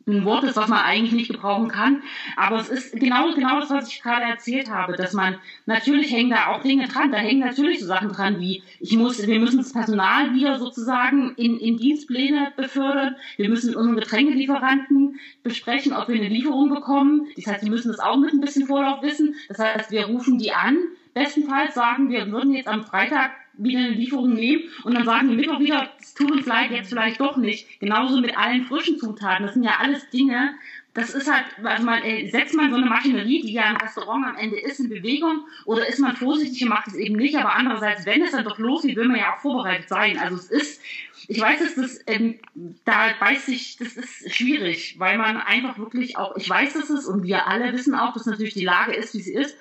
ein 0.07 0.25
Wort 0.25 0.45
ist, 0.45 0.57
was 0.57 0.69
man 0.69 0.79
eigentlich 0.79 1.13
nicht 1.13 1.31
gebrauchen 1.31 1.69
kann. 1.69 2.03
Aber 2.37 2.61
es 2.61 2.69
ist 2.69 2.93
genau, 2.93 3.33
genau 3.35 3.61
das, 3.61 3.71
was 3.71 3.89
ich 3.89 4.03
gerade 4.03 4.25
erzählt 4.25 4.71
habe, 4.71 4.97
dass 4.97 5.13
man, 5.13 5.37
natürlich 5.67 6.11
hängen 6.11 6.31
da 6.31 6.47
auch 6.49 6.63
Dinge 6.63 6.89
dran. 6.89 7.13
Da 7.13 7.19
hängen 7.19 7.41
natürlich 7.41 7.81
so 7.81 7.87
Sachen 7.87 8.09
dran 8.09 8.41
wie, 8.41 8.63
ich 8.81 8.97
muss, 8.97 9.25
wir 9.25 9.39
müssen 9.39 9.59
das 9.59 9.73
Personal 9.73 10.35
wieder 10.35 10.59
sozusagen 10.59 11.35
in, 11.37 11.59
in 11.59 11.77
Dienstpläne 11.77 12.53
befördern. 12.57 13.17
Wir 13.37 13.49
müssen 13.49 13.75
unseren 13.75 13.97
Getränkelieferanten 13.97 15.21
besprechen, 15.43 15.93
ob 15.93 16.09
wir 16.09 16.17
eine 16.17 16.29
Lieferung 16.29 16.71
bekommen. 16.71 17.27
Das 17.37 17.47
heißt, 17.47 17.63
wir 17.63 17.71
müssen 17.71 17.93
das 17.93 18.01
auch 18.01 18.17
mit 18.17 18.33
ein 18.33 18.41
bisschen 18.41 18.67
Vorlauf 18.67 19.03
wissen. 19.03 19.35
Das 19.49 19.59
heißt, 19.59 19.91
wir 19.91 20.07
rufen 20.07 20.39
die 20.39 20.53
an. 20.53 20.79
Bestenfalls 21.14 21.75
sagen 21.75 22.11
wir, 22.11 22.31
würden 22.31 22.55
jetzt 22.55 22.68
am 22.68 22.85
Freitag 22.85 23.33
wieder 23.55 23.81
eine 23.81 23.88
Lieferung 23.90 24.35
nehmen 24.35 24.64
und 24.85 24.94
dann 24.94 25.05
sagen 25.05 25.31
die 25.31 25.37
Mittwoch 25.37 25.59
wieder, 25.59 25.90
es 26.01 26.14
tut 26.14 26.31
uns 26.31 26.47
leid, 26.47 26.71
jetzt 26.71 26.90
vielleicht 26.90 27.21
doch 27.21 27.37
nicht. 27.37 27.81
Genauso 27.81 28.21
mit 28.21 28.38
allen 28.38 28.64
frischen 28.64 28.99
Zutaten. 28.99 29.47
Das 29.47 29.55
sind 29.55 29.64
ja 29.64 29.79
alles 29.81 30.09
Dinge, 30.11 30.55
das 30.99 31.14
ist 31.14 31.31
halt, 31.31 31.44
also 31.62 31.85
man, 31.85 32.03
äh, 32.03 32.29
setzt 32.29 32.55
man 32.55 32.71
so 32.71 32.77
eine 32.77 32.87
Maschinerie, 32.87 33.42
die 33.42 33.53
ja 33.53 33.71
im 33.71 33.77
Restaurant 33.77 34.27
am 34.27 34.37
Ende 34.37 34.59
ist, 34.59 34.81
in 34.81 34.88
Bewegung 34.88 35.47
oder 35.64 35.87
ist 35.87 36.01
man 36.01 36.16
vorsichtig 36.16 36.62
und 36.62 36.71
macht 36.71 36.88
es 36.88 36.97
eben 36.97 37.14
nicht, 37.14 37.37
aber 37.37 37.55
andererseits, 37.55 38.05
wenn 38.05 38.23
es 38.23 38.33
dann 38.33 38.44
doch 38.44 38.59
losgeht, 38.59 38.97
will 38.97 39.07
man 39.07 39.18
ja 39.18 39.35
auch 39.35 39.40
vorbereitet 39.40 39.88
sein. 39.88 40.18
Also 40.18 40.35
es 40.35 40.51
ist, 40.51 40.83
ich 41.29 41.40
weiß, 41.40 41.61
dass 41.61 41.75
das, 41.77 42.01
ähm, 42.09 42.40
da 42.85 43.11
weiß 43.21 43.47
ich, 43.49 43.77
das 43.77 43.97
ist 43.97 44.35
schwierig, 44.35 44.97
weil 44.99 45.18
man 45.18 45.37
einfach 45.37 45.79
wirklich 45.79 46.16
auch, 46.16 46.37
ich 46.37 46.51
weiß, 46.51 46.73
dass 46.73 46.90
es 46.90 47.07
und 47.07 47.23
wir 47.23 47.47
alle 47.47 47.73
wissen 47.73 47.94
auch, 47.94 48.12
dass 48.12 48.27
natürlich 48.27 48.55
die 48.55 48.64
Lage 48.64 48.92
ist, 48.92 49.14
wie 49.14 49.21
sie 49.21 49.35
ist 49.35 49.57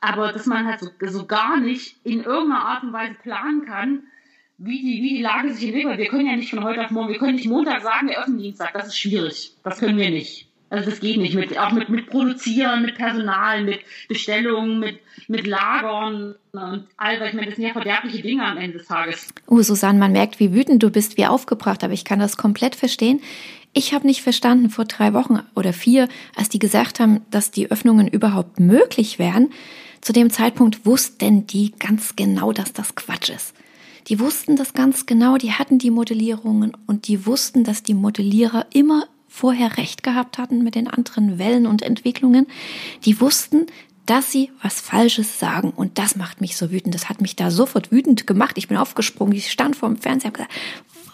aber 0.00 0.32
dass 0.32 0.46
man 0.46 0.66
halt 0.66 0.80
so, 0.80 0.90
so 1.00 1.26
gar 1.26 1.58
nicht 1.60 1.96
in 2.04 2.22
irgendeiner 2.22 2.64
Art 2.64 2.82
und 2.82 2.92
Weise 2.92 3.14
planen 3.22 3.64
kann, 3.66 4.02
wie 4.58 4.80
die, 4.80 5.02
wie 5.02 5.16
die 5.16 5.22
Lage 5.22 5.52
sich 5.52 5.64
entwickelt. 5.64 5.98
Wir 5.98 6.08
können 6.08 6.26
ja 6.26 6.36
nicht 6.36 6.50
von 6.50 6.64
heute 6.64 6.84
auf 6.84 6.90
morgen, 6.90 7.08
wir 7.08 7.18
können 7.18 7.36
nicht 7.36 7.48
Montag 7.48 7.82
sagen, 7.82 8.08
wir 8.08 8.20
öffnen 8.20 8.38
Dienstag. 8.38 8.74
Das 8.74 8.88
ist 8.88 8.98
schwierig. 8.98 9.52
Das 9.64 9.78
können 9.78 9.96
wir 9.96 10.10
nicht. 10.10 10.48
Also 10.68 10.90
das 10.90 11.00
geht 11.00 11.16
nicht. 11.16 11.34
Mit, 11.34 11.58
auch 11.58 11.72
mit, 11.72 11.88
mit 11.88 12.06
Produzieren, 12.06 12.82
mit 12.82 12.94
Personal, 12.94 13.64
mit 13.64 13.80
Bestellungen, 14.08 14.78
mit, 14.78 15.00
mit 15.28 15.46
Lagern 15.46 16.36
und 16.52 16.86
all 16.96 17.18
das. 17.18 17.28
Ich 17.28 17.34
meine, 17.34 17.46
das 17.46 17.56
sind 17.56 17.66
ja 17.66 17.72
verderbliche 17.72 18.22
Dinge 18.22 18.44
am 18.44 18.58
Ende 18.58 18.78
des 18.78 18.86
Tages. 18.86 19.32
Oh, 19.46 19.62
Susanne, 19.62 19.98
man 19.98 20.12
merkt, 20.12 20.38
wie 20.38 20.52
wütend 20.52 20.82
du 20.82 20.90
bist, 20.90 21.16
wie 21.16 21.26
aufgebracht, 21.26 21.82
aber 21.82 21.94
ich 21.94 22.04
kann 22.04 22.20
das 22.20 22.36
komplett 22.36 22.76
verstehen. 22.76 23.20
Ich 23.72 23.94
habe 23.94 24.06
nicht 24.06 24.22
verstanden 24.22 24.68
vor 24.68 24.84
drei 24.84 25.12
Wochen 25.12 25.40
oder 25.54 25.72
vier, 25.72 26.08
als 26.36 26.48
die 26.48 26.58
gesagt 26.58 27.00
haben, 27.00 27.20
dass 27.30 27.50
die 27.50 27.70
Öffnungen 27.70 28.08
überhaupt 28.08 28.60
möglich 28.60 29.18
wären, 29.18 29.50
zu 30.00 30.12
dem 30.12 30.30
Zeitpunkt 30.30 30.86
wussten 30.86 31.46
die 31.46 31.72
ganz 31.78 32.16
genau, 32.16 32.52
dass 32.52 32.72
das 32.72 32.94
Quatsch 32.94 33.30
ist. 33.30 33.54
Die 34.08 34.18
wussten 34.18 34.56
das 34.56 34.72
ganz 34.72 35.06
genau, 35.06 35.36
die 35.36 35.52
hatten 35.52 35.78
die 35.78 35.90
Modellierungen 35.90 36.76
und 36.86 37.06
die 37.06 37.26
wussten, 37.26 37.64
dass 37.64 37.82
die 37.82 37.94
Modellierer 37.94 38.66
immer 38.72 39.06
vorher 39.28 39.76
recht 39.76 40.02
gehabt 40.02 40.38
hatten 40.38 40.64
mit 40.64 40.74
den 40.74 40.88
anderen 40.88 41.38
Wellen 41.38 41.66
und 41.66 41.82
Entwicklungen. 41.82 42.46
Die 43.04 43.20
wussten, 43.20 43.66
dass 44.06 44.32
sie 44.32 44.50
was 44.60 44.80
Falsches 44.80 45.38
sagen. 45.38 45.70
Und 45.70 45.98
das 45.98 46.16
macht 46.16 46.40
mich 46.40 46.56
so 46.56 46.72
wütend. 46.72 46.94
Das 46.94 47.08
hat 47.08 47.20
mich 47.20 47.36
da 47.36 47.50
sofort 47.50 47.92
wütend 47.92 48.26
gemacht. 48.26 48.58
Ich 48.58 48.66
bin 48.66 48.76
aufgesprungen, 48.76 49.34
ich 49.34 49.50
stand 49.50 49.76
vor 49.76 49.88
dem 49.88 49.98
Fernseher 49.98 50.30
und 50.30 50.34
gesagt, 50.34 50.52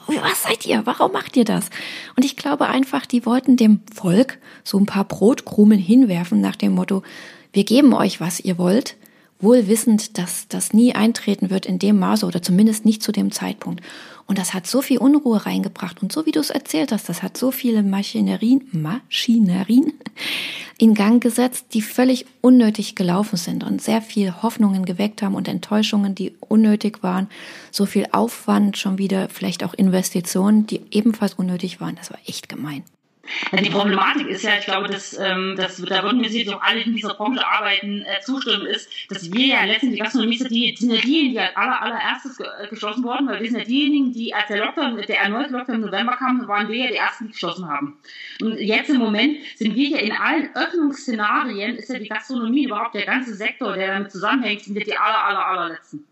was 0.07 0.43
seid 0.45 0.65
ihr? 0.65 0.87
Warum 0.87 1.13
macht 1.13 1.37
ihr 1.37 1.45
das? 1.45 1.69
Und 2.17 2.25
ich 2.25 2.37
glaube 2.37 2.69
einfach, 2.69 3.05
die 3.05 3.27
wollten 3.27 3.57
dem 3.57 3.81
Volk 3.93 4.39
so 4.65 4.79
ein 4.79 4.87
paar 4.87 5.05
Brotkrumen 5.05 5.79
hinwerfen 5.79 6.41
nach 6.41 6.57
dem 6.57 6.73
Motto, 6.75 7.03
wir 7.57 7.65
geben 7.65 7.95
euch, 7.95 8.21
was 8.21 8.39
ihr 8.39 8.59
wollt, 8.59 8.97
wohl 9.41 9.67
wissend, 9.67 10.19
dass 10.19 10.47
das 10.47 10.75
nie 10.75 10.95
eintreten 10.95 11.49
wird 11.49 11.65
in 11.65 11.79
dem 11.79 11.99
Maße 11.99 12.27
oder 12.27 12.43
zumindest 12.43 12.85
nicht 12.85 13.03
zu 13.03 13.13
dem 13.13 13.33
Zeitpunkt. 13.33 13.83
Und 14.27 14.37
das 14.39 14.53
hat 14.53 14.67
so 14.67 14.83
viel 14.83 14.99
Unruhe 14.99 15.47
reingebracht. 15.47 16.03
Und 16.03 16.13
so 16.13 16.27
wie 16.27 16.33
du 16.33 16.41
es 16.41 16.51
erzählt 16.51 16.93
hast, 16.93 17.09
das 17.09 17.23
hat 17.23 17.39
so 17.39 17.51
viele 17.51 17.83
Maschinerien, 17.83 18.69
Maschinerien 18.73 19.95
in 20.79 20.93
Gang 20.93 21.23
gesetzt, 21.23 21.69
die 21.73 21.81
völlig 21.81 22.27
unnötig 22.43 22.95
gelaufen 22.95 23.39
sind 23.39 23.65
und 23.65 23.81
sehr 23.81 24.03
viel 24.03 24.43
Hoffnungen 24.43 24.85
geweckt 24.85 25.23
haben 25.23 25.35
und 25.35 25.49
Enttäuschungen, 25.49 26.15
die 26.15 26.35
unnötig 26.41 27.03
waren. 27.03 27.29
So 27.71 27.87
viel 27.87 28.07
Aufwand 28.13 28.77
schon 28.77 28.99
wieder, 28.99 29.31
vielleicht 29.31 29.65
auch 29.65 29.73
Investitionen, 29.73 30.67
die 30.67 30.83
ebenfalls 30.91 31.33
unnötig 31.33 31.81
waren. 31.81 31.97
Das 31.97 32.11
war 32.11 32.19
echt 32.27 32.51
gemein. 32.51 32.85
Die 33.53 33.71
Problematik 33.71 34.29
ist 34.29 34.43
ja, 34.43 34.59
ich 34.59 34.65
glaube, 34.65 34.89
dass, 34.89 35.19
ähm, 35.19 35.55
dass 35.57 35.77
da 35.77 36.03
würden 36.03 36.23
wir 36.23 36.29
jetzt 36.29 36.53
auch 36.53 36.63
alle 36.63 36.81
in 36.81 36.95
dieser 36.95 37.15
Branche 37.15 37.47
arbeiten, 37.47 38.03
äh, 38.03 38.21
zustimmen, 38.21 38.67
ist, 38.67 38.91
dass 39.09 39.33
wir 39.33 39.47
ja 39.47 39.65
letztendlich 39.65 39.99
die 39.99 40.03
Gastronomie 40.05 40.39
sind, 40.39 40.51
die, 40.51 40.77
sind 40.77 40.91
ja 40.91 41.01
diejenigen, 41.01 41.33
die 41.33 41.41
als 41.41 41.57
aller, 41.57 41.83
allererstes 41.83 42.37
ge 42.37 42.47
äh, 42.47 42.69
geschlossen 42.69 43.05
wurden, 43.05 43.29
weil 43.29 43.41
wir 43.41 43.51
sind 43.51 43.59
ja 43.59 43.65
diejenigen, 43.65 44.13
die 44.13 44.35
als 44.35 44.47
der 44.49 44.59
Lockdown, 44.59 44.97
der 44.97 45.21
erneute 45.21 45.53
Lockdown 45.53 45.77
im 45.77 45.81
November 45.83 46.17
kam, 46.17 46.47
waren 46.47 46.69
wir 46.69 46.77
ja 46.77 46.89
die 46.89 46.97
ersten, 46.97 47.27
die 47.27 47.33
geschlossen 47.33 47.69
haben. 47.69 47.99
Und 48.41 48.59
jetzt 48.59 48.91
im 48.91 48.99
Moment 48.99 49.39
sind 49.57 49.75
wir 49.75 49.89
ja 49.89 49.99
in 49.99 50.13
allen 50.13 50.55
Öffnungsszenarien, 50.55 51.77
ist 51.77 51.91
ja 51.91 51.99
die 51.99 52.09
Gastronomie 52.09 52.65
überhaupt 52.65 52.95
der 52.95 53.07
ganze 53.07 53.35
Sektor, 53.35 53.75
der 53.75 53.89
damit 53.89 54.13
zusammenhängt, 54.13 54.63
sind 54.63 54.75
wir 54.75 54.85
die 54.85 54.97
aller, 54.97 55.25
aller, 55.25 55.47
allerletzten. 55.47 56.05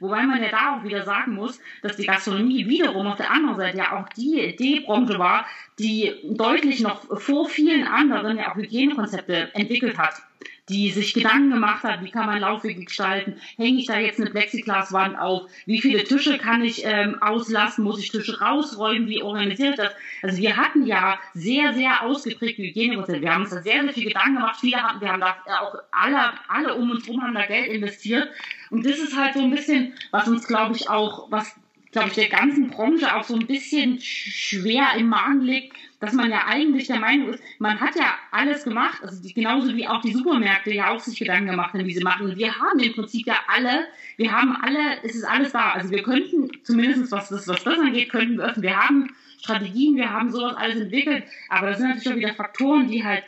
Wobei 0.00 0.22
man 0.22 0.42
ja 0.42 0.50
da 0.50 0.76
auch 0.76 0.84
wieder 0.84 1.04
sagen 1.04 1.34
muss, 1.34 1.60
dass 1.82 1.96
die 1.96 2.06
Gastronomie 2.06 2.66
wiederum 2.66 3.06
auf 3.06 3.16
der 3.16 3.30
anderen 3.30 3.56
Seite 3.56 3.78
ja 3.78 3.98
auch 3.98 4.08
die, 4.10 4.56
die 4.56 4.80
Branche 4.80 5.18
war, 5.18 5.46
die 5.78 6.12
deutlich 6.24 6.80
noch 6.80 7.20
vor 7.20 7.48
vielen 7.48 7.86
anderen 7.86 8.38
ja 8.38 8.50
auch 8.50 8.56
Hygienekonzepte 8.56 9.54
entwickelt 9.54 9.98
hat 9.98 10.22
die 10.68 10.90
sich 10.90 11.12
Gedanken 11.12 11.50
gemacht 11.50 11.84
hat, 11.84 12.02
wie 12.02 12.10
kann 12.10 12.26
man 12.26 12.40
Laufwege 12.40 12.84
gestalten, 12.84 13.36
hänge 13.56 13.78
ich 13.78 13.86
da 13.86 13.98
jetzt 13.98 14.18
eine 14.18 14.30
Plexiglaswand 14.30 15.18
auf, 15.18 15.42
wie 15.66 15.80
viele 15.80 16.04
Tische 16.04 16.38
kann 16.38 16.64
ich 16.64 16.84
ähm, 16.84 17.20
auslassen, 17.20 17.84
muss 17.84 17.98
ich 17.98 18.10
Tische 18.10 18.40
rausräumen, 18.40 19.08
wie 19.08 19.22
organisiert 19.22 19.78
das? 19.78 19.92
Also 20.22 20.38
wir 20.38 20.56
hatten 20.56 20.86
ja 20.86 21.18
sehr, 21.34 21.74
sehr 21.74 22.02
ausgeprägte 22.02 22.62
Hygienekonzepte, 22.62 23.20
wir 23.20 23.34
haben 23.34 23.42
uns 23.42 23.50
da 23.50 23.60
sehr, 23.60 23.82
sehr 23.82 23.92
viel 23.92 24.08
Gedanken 24.08 24.36
gemacht, 24.36 24.56
viele 24.58 24.82
hatten, 24.82 25.00
wir 25.02 25.12
haben 25.12 25.20
da 25.20 25.36
auch 25.60 25.74
alle, 25.90 26.32
alle 26.48 26.74
um 26.74 26.90
uns 26.90 27.06
herum 27.06 27.22
haben 27.22 27.34
da 27.34 27.44
Geld 27.44 27.70
investiert. 27.70 28.28
Und 28.70 28.86
das 28.86 28.98
ist 28.98 29.16
halt 29.16 29.34
so 29.34 29.40
ein 29.40 29.50
bisschen, 29.50 29.92
was 30.12 30.26
uns 30.26 30.46
glaube 30.46 30.74
ich 30.76 30.88
auch, 30.88 31.30
was 31.30 31.54
glaube 31.94 32.08
ich, 32.08 32.14
der 32.14 32.28
ganzen 32.28 32.68
Branche 32.68 33.14
auch 33.16 33.24
so 33.24 33.34
ein 33.34 33.46
bisschen 33.46 33.98
schwer 34.00 34.88
im 34.98 35.08
Magen 35.08 35.40
liegt, 35.40 35.76
dass 36.00 36.12
man 36.12 36.30
ja 36.30 36.46
eigentlich 36.46 36.88
der 36.88 36.98
Meinung 36.98 37.30
ist, 37.30 37.42
man 37.58 37.80
hat 37.80 37.96
ja 37.96 38.14
alles 38.30 38.64
gemacht, 38.64 38.98
also 39.02 39.20
genauso 39.34 39.74
wie 39.74 39.88
auch 39.88 40.02
die 40.02 40.12
Supermärkte 40.12 40.74
ja 40.74 40.90
auch 40.90 41.00
sich 41.00 41.18
Gedanken 41.18 41.50
gemacht 41.50 41.72
haben, 41.72 41.86
wie 41.86 41.94
sie 41.94 42.02
machen. 42.02 42.36
Wir 42.36 42.54
haben 42.58 42.78
im 42.80 42.92
Prinzip 42.92 43.26
ja 43.26 43.36
alle, 43.46 43.86
wir 44.16 44.30
haben 44.30 44.56
alle, 44.60 45.02
es 45.02 45.14
ist 45.14 45.24
alles 45.24 45.52
da. 45.52 45.70
Also 45.70 45.90
wir 45.90 46.02
könnten, 46.02 46.50
zumindest 46.64 47.10
was 47.10 47.30
das, 47.30 47.48
was 47.48 47.64
das 47.64 47.78
angeht, 47.78 48.10
könnten 48.10 48.36
wir 48.36 48.44
öffnen. 48.44 48.64
Wir 48.64 48.76
haben 48.76 49.14
Strategien, 49.40 49.96
wir 49.96 50.10
haben 50.10 50.30
sowas 50.30 50.56
alles 50.56 50.76
entwickelt, 50.76 51.24
aber 51.48 51.68
das 51.68 51.78
sind 51.78 51.88
natürlich 51.88 52.08
auch 52.08 52.16
wieder 52.16 52.34
Faktoren, 52.34 52.88
die 52.88 53.04
halt 53.04 53.24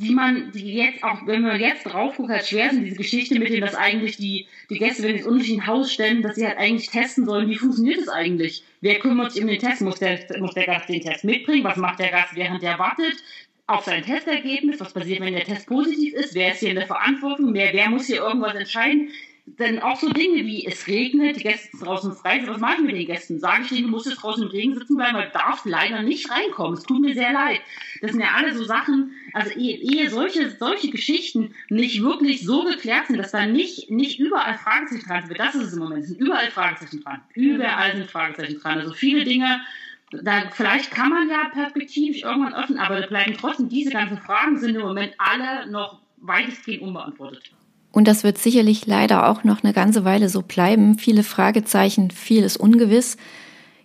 die 0.00 0.14
man, 0.14 0.52
die 0.52 0.74
jetzt 0.74 1.02
auch, 1.02 1.26
wenn 1.26 1.42
man 1.42 1.58
jetzt 1.58 1.84
drauf 1.84 2.16
guckt, 2.16 2.30
halt 2.30 2.46
schwer 2.46 2.70
sind, 2.70 2.84
diese 2.84 2.96
Geschichte 2.96 3.38
mit 3.38 3.50
dem, 3.50 3.60
dass 3.60 3.74
eigentlich 3.74 4.16
die, 4.16 4.46
die 4.70 4.78
Gäste, 4.78 5.02
wenn 5.02 5.14
sie 5.14 5.20
es 5.22 5.26
unten 5.26 5.44
in 5.44 5.66
Haus 5.66 5.92
stellen, 5.92 6.22
dass 6.22 6.36
sie 6.36 6.46
halt 6.46 6.56
eigentlich 6.56 6.88
testen 6.88 7.24
sollen, 7.24 7.50
wie 7.50 7.56
funktioniert 7.56 7.98
es 7.98 8.08
eigentlich? 8.08 8.62
Wer 8.80 9.00
kümmert 9.00 9.32
sich 9.32 9.42
um 9.42 9.48
den 9.48 9.58
Test? 9.58 9.82
Muss 9.82 9.98
der, 9.98 10.20
muss 10.38 10.54
der 10.54 10.66
Gast 10.66 10.88
den 10.88 11.00
Test 11.00 11.24
mitbringen? 11.24 11.64
Was 11.64 11.76
macht 11.76 11.98
der 11.98 12.10
Gast, 12.10 12.36
während 12.36 12.62
der 12.62 12.78
wartet? 12.78 13.16
Auf 13.66 13.84
sein 13.84 14.04
Testergebnis, 14.04 14.78
was 14.78 14.92
passiert, 14.92 15.20
wenn 15.20 15.34
der 15.34 15.44
Test 15.44 15.66
positiv 15.66 16.14
ist? 16.14 16.34
Wer 16.34 16.52
ist 16.52 16.60
hier 16.60 16.70
in 16.70 16.76
der 16.76 16.86
Verantwortung? 16.86 17.52
Wer, 17.52 17.72
wer 17.72 17.90
muss 17.90 18.06
hier 18.06 18.22
irgendwas 18.22 18.54
entscheiden? 18.54 19.10
Dann 19.56 19.78
auch 19.80 19.98
so 19.98 20.08
Dinge 20.10 20.44
wie 20.44 20.66
es 20.66 20.86
regnet, 20.86 21.36
die 21.36 21.42
Gäste 21.42 21.76
sind 21.76 21.86
draußen 21.86 22.12
frei. 22.12 22.42
Was 22.46 22.58
mache 22.58 22.76
ich 22.76 22.82
mit 22.82 22.96
den 22.96 23.06
Gästen? 23.06 23.38
Sage 23.38 23.62
ich 23.62 23.68
denen, 23.68 23.84
du 23.84 23.88
musst 23.88 24.06
jetzt 24.06 24.22
draußen 24.22 24.42
im 24.42 24.48
Regen 24.48 24.74
sitzen 24.74 24.96
bleiben, 24.96 25.16
weil 25.16 25.26
du 25.26 25.32
darfst 25.32 25.64
leider 25.64 26.02
nicht 26.02 26.30
reinkommen. 26.30 26.74
Es 26.74 26.84
tut 26.84 27.00
mir 27.00 27.14
sehr 27.14 27.32
leid. 27.32 27.60
Das 28.00 28.12
sind 28.12 28.20
ja 28.20 28.28
alle 28.34 28.54
so 28.54 28.64
Sachen, 28.64 29.12
also 29.32 29.50
ehe, 29.58 29.76
ehe 29.76 30.10
solche, 30.10 30.50
solche 30.50 30.90
Geschichten 30.90 31.54
nicht 31.68 32.02
wirklich 32.02 32.44
so 32.44 32.64
geklärt 32.64 33.06
sind, 33.06 33.18
dass 33.18 33.32
da 33.32 33.46
nicht, 33.46 33.90
nicht 33.90 34.18
überall 34.18 34.58
Fragezeichen 34.58 35.06
dran 35.06 35.26
sind. 35.26 35.38
Das 35.38 35.54
ist 35.54 35.68
es 35.68 35.72
im 35.72 35.80
Moment. 35.80 36.02
Es 36.02 36.08
sind 36.08 36.20
überall 36.20 36.50
Fragezeichen 36.50 37.02
dran. 37.02 37.20
Überall 37.34 37.96
sind 37.96 38.10
Fragezeichen 38.10 38.60
dran. 38.60 38.78
Also 38.78 38.92
viele 38.92 39.24
Dinge, 39.24 39.60
da, 40.10 40.50
vielleicht 40.50 40.90
kann 40.90 41.10
man 41.10 41.28
ja 41.28 41.48
perspektivisch 41.52 42.22
irgendwann 42.22 42.54
öffnen, 42.54 42.78
aber 42.78 43.00
da 43.00 43.06
bleiben 43.06 43.34
trotzdem 43.38 43.68
diese 43.68 43.90
ganzen 43.90 44.18
Fragen 44.18 44.58
sind 44.58 44.74
im 44.74 44.82
Moment 44.82 45.14
alle 45.18 45.70
noch 45.70 46.00
weitestgehend 46.16 46.82
unbeantwortet. 46.82 47.52
Und 47.92 48.06
das 48.06 48.24
wird 48.24 48.38
sicherlich 48.38 48.86
leider 48.86 49.28
auch 49.28 49.44
noch 49.44 49.64
eine 49.64 49.72
ganze 49.72 50.04
Weile 50.04 50.28
so 50.28 50.42
bleiben. 50.42 50.98
Viele 50.98 51.22
Fragezeichen, 51.22 52.10
vieles 52.10 52.56
ungewiss. 52.56 53.16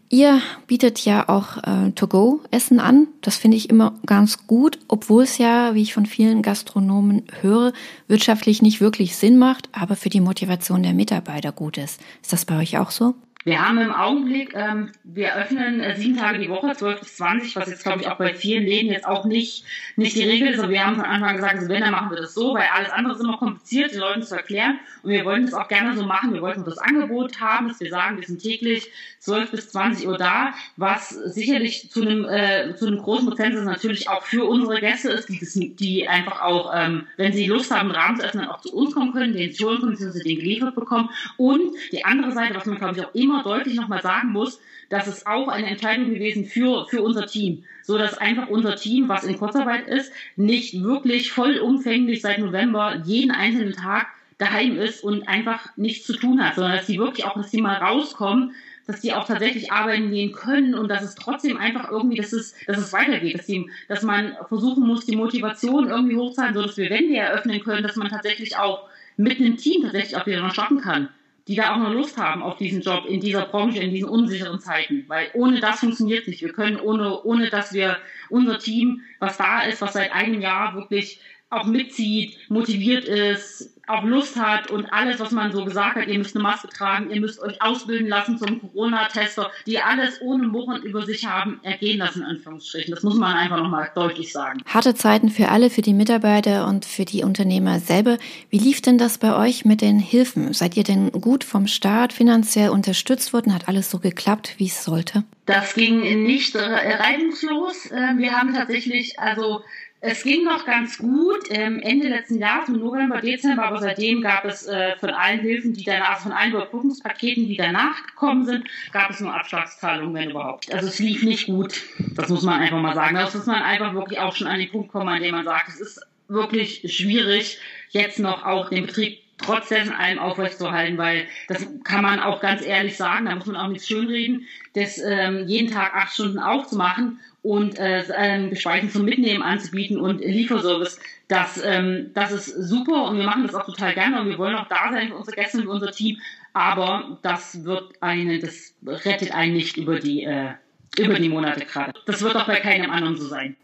Ihr 0.10 0.42
bietet 0.68 1.04
ja 1.06 1.28
auch 1.28 1.58
äh, 1.64 1.92
To-Go-Essen 1.96 2.80
an. 2.80 3.08
Das 3.22 3.38
finde 3.38 3.58
ich 3.58 3.70
immer 3.70 3.96
ganz 4.06 4.46
gut, 4.46 4.78
obwohl 4.88 5.24
es 5.24 5.40
ja, 5.40 5.74
wie 5.74 5.82
ich 5.82 5.96
von 5.96 6.06
vielen 6.06 6.44
Gastronomen 6.44 7.24
höre, 7.42 7.74
wirtschaftlich 8.08 8.62
nicht 8.62 8.80
wirklich 8.80 9.16
Sinn 9.16 9.40
macht, 9.40 9.70
aber 9.72 9.96
für 9.96 10.10
die 10.10 10.22
Motivation 10.22 10.84
der 10.84 10.94
Mitarbeiter 10.94 11.52
gut 11.52 11.80
ist. 11.80 12.00
Ist 12.22 12.32
das 12.32 12.46
bei 12.46 12.60
euch 12.60 12.78
auch 12.78 12.92
so? 12.92 13.16
Wir 13.46 13.62
haben 13.62 13.78
im 13.78 13.92
Augenblick, 13.92 14.54
ähm, 14.56 14.92
wir 15.04 15.36
öffnen 15.36 15.82
äh, 15.82 15.98
sieben 15.98 16.18
Tage 16.18 16.40
die 16.40 16.50
Woche, 16.50 16.74
12 16.74 17.00
bis 17.02 17.18
20, 17.18 17.56
was 17.58 17.70
jetzt, 17.70 17.84
glaube 17.84 18.02
ich, 18.02 18.08
auch 18.08 18.18
bei 18.18 18.34
vielen 18.34 18.64
Läden 18.64 18.92
jetzt 18.92 19.06
auch 19.06 19.26
nicht, 19.26 19.66
nicht 19.98 20.16
die 20.16 20.24
Regel 20.24 20.50
ist. 20.50 20.60
Aber 20.60 20.70
wir 20.70 20.86
haben 20.86 20.96
von 20.96 21.04
Anfang 21.04 21.30
an 21.30 21.36
gesagt, 21.36 21.56
also 21.56 21.68
wenn, 21.68 21.82
dann 21.82 21.92
machen 21.92 22.12
wir 22.12 22.22
das 22.22 22.34
so, 22.34 22.54
weil 22.54 22.68
alles 22.74 22.92
andere 22.92 23.16
ist 23.16 23.22
immer 23.22 23.38
kompliziert, 23.38 23.92
den 23.92 24.00
Leuten 24.00 24.24
zu 24.24 24.36
erklären. 24.36 24.80
Und 25.02 25.12
wir 25.12 25.26
wollten 25.26 25.46
das 25.46 25.54
auch 25.54 25.68
gerne 25.68 25.96
so 25.98 26.04
machen. 26.04 26.34
Wir 26.34 26.42
wollten 26.42 26.64
das 26.64 26.78
Angebot 26.78 27.42
haben, 27.42 27.68
dass 27.68 27.82
wir 27.82 27.90
sagen, 27.90 28.18
wir 28.18 28.26
sind 28.26 28.42
täglich 28.42 28.90
12 29.20 29.52
bis 29.52 29.70
20 29.70 30.08
Uhr 30.08 30.18
da, 30.18 30.54
was 30.78 31.10
sicherlich 31.10 31.90
zu 31.92 32.02
einem, 32.02 32.26
äh, 32.26 32.76
zu 32.76 32.88
einem 32.88 33.00
großen 33.00 33.28
Prozentsatz 33.28 33.66
natürlich 33.66 34.10
auch 34.10 34.24
für 34.24 34.46
unsere 34.46 34.80
Gäste 34.80 35.10
ist, 35.10 35.28
die, 35.28 35.76
die 35.76 36.08
einfach 36.08 36.42
auch, 36.42 36.72
ähm, 36.74 37.08
wenn 37.18 37.34
sie 37.34 37.48
Lust 37.48 37.72
haben, 37.72 37.92
Rahmen 37.92 38.20
zu 38.20 38.26
öffnen, 38.26 38.48
auch 38.48 38.62
zu 38.62 38.74
uns 38.74 38.94
kommen 38.94 39.14
können, 39.14 39.34
den 39.34 39.52
zu 39.54 39.66
können, 39.66 39.92
beziehungsweise 39.92 40.24
den 40.24 40.38
geliefert 40.38 40.76
bekommen. 40.76 41.10
Und 41.38 41.74
die 41.92 42.06
andere 42.06 42.32
Seite, 42.32 42.56
was 42.56 42.66
man, 42.66 42.78
glaube 42.78 42.98
ich, 42.98 43.06
auch 43.06 43.14
immer 43.14 43.33
immer 43.34 43.44
deutlich 43.44 43.76
nochmal 43.76 44.02
sagen 44.02 44.30
muss, 44.30 44.60
dass 44.90 45.08
es 45.08 45.26
auch 45.26 45.48
eine 45.48 45.68
Entscheidung 45.68 46.14
gewesen 46.14 46.46
für, 46.46 46.86
für 46.88 47.02
unser 47.02 47.26
Team. 47.26 47.64
So 47.84 47.98
dass 47.98 48.18
einfach 48.18 48.48
unser 48.48 48.76
Team, 48.76 49.10
was 49.10 49.24
in 49.24 49.38
Kurzarbeit 49.38 49.88
ist, 49.88 50.12
nicht 50.36 50.82
wirklich 50.84 51.32
vollumfänglich 51.32 52.22
seit 52.22 52.40
November 52.40 53.02
jeden 53.04 53.32
einzelnen 53.32 53.74
Tag 53.74 54.08
daheim 54.38 54.78
ist 54.78 55.04
und 55.04 55.28
einfach 55.28 55.76
nichts 55.78 56.06
zu 56.06 56.14
tun 56.14 56.44
hat, 56.44 56.56
sondern 56.56 56.78
dass 56.78 56.86
die 56.86 57.00
wirklich 57.00 57.26
auch, 57.26 57.36
dass 57.36 57.52
die 57.52 57.62
mal 57.62 57.76
rauskommen, 57.76 58.54
dass 58.86 59.00
die 59.00 59.14
auch 59.14 59.26
tatsächlich 59.26 59.72
arbeiten 59.72 60.12
gehen 60.12 60.34
können 60.34 60.76
und 60.76 60.90
dass 60.90 61.04
es 61.04 61.16
trotzdem 61.16 61.58
einfach 61.58 61.90
irgendwie, 61.90 62.18
dass 62.18 62.34
es, 62.34 62.54
dass 62.68 62.78
es 62.78 62.92
weitergeht, 62.92 63.38
dass, 63.38 63.46
die, 63.46 63.70
dass 63.88 64.04
man 64.04 64.36
versuchen 64.50 64.86
muss, 64.86 65.06
die 65.06 65.16
Motivation 65.16 65.88
irgendwie 65.88 66.18
hochzuhalten, 66.18 66.56
so 66.56 66.64
dass 66.64 66.78
wir, 66.78 66.90
wenn 66.90 67.10
wir 67.10 67.22
eröffnen 67.22 67.64
können, 67.64 67.84
dass 67.84 67.96
man 67.96 68.10
tatsächlich 68.10 68.58
auch 68.58 68.90
mit 69.16 69.40
einem 69.40 69.58
Team 69.58 69.84
tatsächlich 69.84 70.18
auch 70.18 70.26
wieder 70.26 70.42
noch 70.42 70.54
starten 70.54 70.82
kann 70.82 71.10
die 71.48 71.56
da 71.56 71.74
auch 71.74 71.78
noch 71.78 71.92
Lust 71.92 72.18
haben 72.18 72.42
auf 72.42 72.58
diesen 72.58 72.82
Job 72.82 73.06
in 73.06 73.20
dieser 73.20 73.46
Branche, 73.46 73.80
in 73.80 73.92
diesen 73.92 74.10
unsicheren 74.10 74.60
Zeiten. 74.60 75.04
Weil 75.08 75.30
ohne 75.34 75.60
das 75.60 75.80
funktioniert 75.82 76.28
nicht. 76.28 76.42
Wir 76.42 76.54
können 76.54 76.80
ohne, 76.80 77.22
ohne 77.24 77.50
dass 77.50 77.74
wir 77.74 77.98
unser 78.30 78.60
Team, 78.60 79.02
was 79.20 79.38
da 79.38 79.64
ist, 79.64 79.82
was 79.82 79.94
seit 79.94 80.14
einem 80.14 80.42
Jahr 80.42 80.76
wirklich 80.76 81.20
auch 81.50 81.66
mitzieht, 81.66 82.38
motiviert 82.50 83.06
ist, 83.06 83.73
auch 83.88 84.04
Lust 84.04 84.38
hat 84.38 84.72
und 84.72 84.92
alles, 84.94 85.20
was 85.20 85.32
man 85.32 85.52
so 85.52 85.66
gesagt 85.66 85.98
hat, 85.98 86.08
ihr 86.08 86.18
müsst 86.18 86.36
eine 86.36 86.44
Maske 86.44 86.70
tragen, 86.70 87.10
ihr 87.10 87.20
müsst 87.20 87.42
euch 87.42 87.62
ausbilden 87.62 88.08
lassen 88.08 88.38
zum 88.38 88.62
Corona-Tester, 88.62 89.52
die 89.66 89.80
alles 89.80 90.22
ohne 90.22 90.48
Murren 90.48 90.82
über 90.84 91.06
sich 91.06 91.26
haben, 91.26 91.60
ergehen 91.64 92.00
lassen, 92.00 92.22
in 92.22 92.28
Anführungsstrichen. 92.28 92.94
Das 92.94 93.04
muss 93.04 93.16
man 93.16 93.36
einfach 93.36 93.58
nochmal 93.58 93.92
deutlich 93.94 94.32
sagen. 94.32 94.62
Harte 94.66 94.96
Zeiten 94.96 95.30
für 95.30 95.50
alle, 95.50 95.70
für 95.70 95.82
die 95.82 95.94
Mitarbeiter 95.94 96.68
und 96.68 96.86
für 96.86 97.04
die 97.04 97.24
Unternehmer 97.24 97.80
selber. 97.80 98.18
Wie 98.50 98.60
lief 98.60 98.82
denn 98.82 98.98
das 98.98 99.18
bei 99.18 99.36
euch 99.36 99.66
mit 99.66 99.82
den 99.82 100.00
Hilfen? 100.00 100.54
Seid 100.54 100.78
ihr 100.78 100.84
denn 100.84 101.12
gut 101.12 101.44
vom 101.44 101.68
Staat 101.68 102.14
finanziell 102.14 102.70
unterstützt 102.70 103.34
worden? 103.34 103.54
Hat 103.54 103.68
alles 103.68 103.92
so 103.92 104.00
geklappt, 104.00 104.56
wie 104.58 104.68
es 104.68 104.84
sollte? 104.84 105.24
Das 105.46 105.74
ging 105.74 106.24
nicht 106.24 106.56
reibungslos. 106.56 107.88
Äh, 107.88 108.18
wir 108.18 108.32
haben 108.32 108.54
tatsächlich, 108.54 109.20
also 109.20 109.62
es 110.06 110.24
ging 110.24 110.44
noch 110.44 110.66
ganz 110.66 110.98
gut 110.98 111.46
ähm, 111.50 111.80
Ende 111.80 112.10
letzten 112.10 112.38
Jahres, 112.38 112.68
im 112.68 112.80
November, 112.80 113.22
Dezember, 113.22 113.64
aber 113.64 113.80
seitdem 113.80 114.22
gab 114.22 114.44
es 114.44 114.68
äh, 114.68 114.98
von 114.98 115.12
allen 115.12 115.40
Hilfen, 115.40 115.74
die 115.74 115.86
danach, 115.86 116.10
also 116.10 116.24
von 116.24 116.32
allen 116.34 116.52
Überbrückungspaketen, 116.52 117.48
die 117.48 117.56
danach 117.56 118.06
gekommen 118.06 118.46
sind, 118.46 118.68
gab 118.92 119.12
es 119.12 119.22
nur 119.22 119.34
Abschlagszahlungen, 119.34 120.14
wenn 120.14 120.32
überhaupt. 120.32 120.74
Also 120.74 120.88
es 120.88 121.00
lief 121.00 121.24
nicht 121.24 121.46
gut. 121.46 121.82
Das 122.16 122.28
muss 122.28 122.44
man 122.44 122.60
einfach 122.60 122.82
mal 122.82 122.94
sagen. 122.94 123.16
Das 123.16 123.34
muss 123.34 123.46
man 123.46 123.62
einfach 123.62 123.94
wirklich 123.94 124.20
auch 124.20 124.36
schon 124.36 124.48
an 124.48 124.60
den 124.60 124.70
Punkt 124.70 124.92
kommen, 124.92 125.08
an 125.08 125.22
dem 125.22 125.32
man 125.32 125.46
sagt, 125.46 125.70
es 125.70 125.80
ist 125.80 126.02
wirklich 126.28 126.82
schwierig, 126.94 127.60
jetzt 127.92 128.20
noch 128.20 128.44
auch 128.46 128.70
den 128.70 128.86
Betrieb 128.86 129.23
trotz 129.38 129.70
dessen 129.70 129.94
allem 129.94 130.20
aufrechtzuerhalten, 130.20 130.98
weil 130.98 131.26
das 131.48 131.68
kann 131.84 132.04
man 132.04 132.20
auch 132.20 132.40
ganz 132.40 132.66
ehrlich 132.66 132.98
sagen, 132.98 133.26
da 133.26 133.36
muss 133.36 133.46
man 133.46 133.56
auch 133.56 133.68
nichts 133.68 133.88
schönreden, 133.88 134.46
das 134.74 135.00
ähm, 135.00 135.48
jeden 135.48 135.72
Tag 135.72 135.94
acht 135.96 136.14
Stunden 136.14 136.40
aufzumachen 136.40 137.20
und 137.42 137.78
äh, 137.78 138.04
ähm, 138.16 138.56
Speisen 138.56 138.90
zum 138.90 139.06
Mitnehmen 139.06 139.44
anzubieten 139.44 140.00
und 140.00 140.22
Lieferservice, 140.22 141.00
das, 141.28 141.62
ähm, 141.64 142.12
das 142.14 142.32
ist 142.32 142.48
super 142.48 143.06
und 143.06 143.18
wir 143.18 143.26
machen 143.26 143.44
das 143.44 143.56
auch 143.56 143.66
total 143.66 143.94
gerne 143.94 144.22
und 144.22 144.30
wir 144.30 144.38
wollen 144.38 144.56
auch 144.56 144.68
da 144.68 144.92
sein 144.92 145.10
für 145.10 145.16
unsere 145.16 145.36
Gäste 145.36 145.58
und 145.58 145.64
für 145.64 145.72
unser 145.72 145.92
Team, 145.92 146.20
aber 146.54 147.18
das 147.24 147.64
wird 147.66 147.92
eine, 148.02 148.40
das 148.40 148.76
rettet 148.86 149.34
einen 149.34 149.54
nicht 149.54 149.78
über 149.78 150.00
die, 150.00 150.24
äh, 150.24 150.52
über 150.98 151.16
die 151.16 151.30
Monate 151.30 151.66
gerade. 151.66 151.94
Das 152.06 152.22
wird 152.22 152.36
auch 152.36 152.46
bei 152.46 152.58
keinem 152.58 152.92
anderen 152.92 153.18
so 153.18 153.28
sein. 153.28 153.56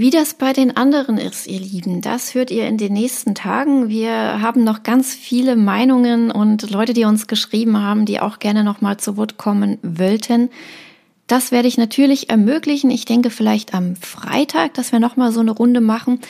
Wie 0.00 0.10
das 0.10 0.34
bei 0.34 0.52
den 0.52 0.76
anderen 0.76 1.18
ist, 1.18 1.48
ihr 1.48 1.58
Lieben, 1.58 2.02
das 2.02 2.32
hört 2.32 2.52
ihr 2.52 2.68
in 2.68 2.78
den 2.78 2.92
nächsten 2.92 3.34
Tagen. 3.34 3.88
Wir 3.88 4.40
haben 4.40 4.62
noch 4.62 4.84
ganz 4.84 5.12
viele 5.12 5.56
Meinungen 5.56 6.30
und 6.30 6.70
Leute, 6.70 6.92
die 6.92 7.04
uns 7.04 7.26
geschrieben 7.26 7.82
haben, 7.82 8.04
die 8.04 8.20
auch 8.20 8.38
gerne 8.38 8.62
noch 8.62 8.80
mal 8.80 8.96
zu 8.98 9.16
Wort 9.16 9.38
kommen 9.38 9.78
wollten. 9.82 10.50
Das 11.26 11.50
werde 11.50 11.66
ich 11.66 11.78
natürlich 11.78 12.30
ermöglichen. 12.30 12.92
Ich 12.92 13.06
denke 13.06 13.30
vielleicht 13.30 13.74
am 13.74 13.96
Freitag, 13.96 14.74
dass 14.74 14.92
wir 14.92 15.00
noch 15.00 15.16
mal 15.16 15.32
so 15.32 15.40
eine 15.40 15.50
Runde 15.50 15.80
machen. 15.80 16.20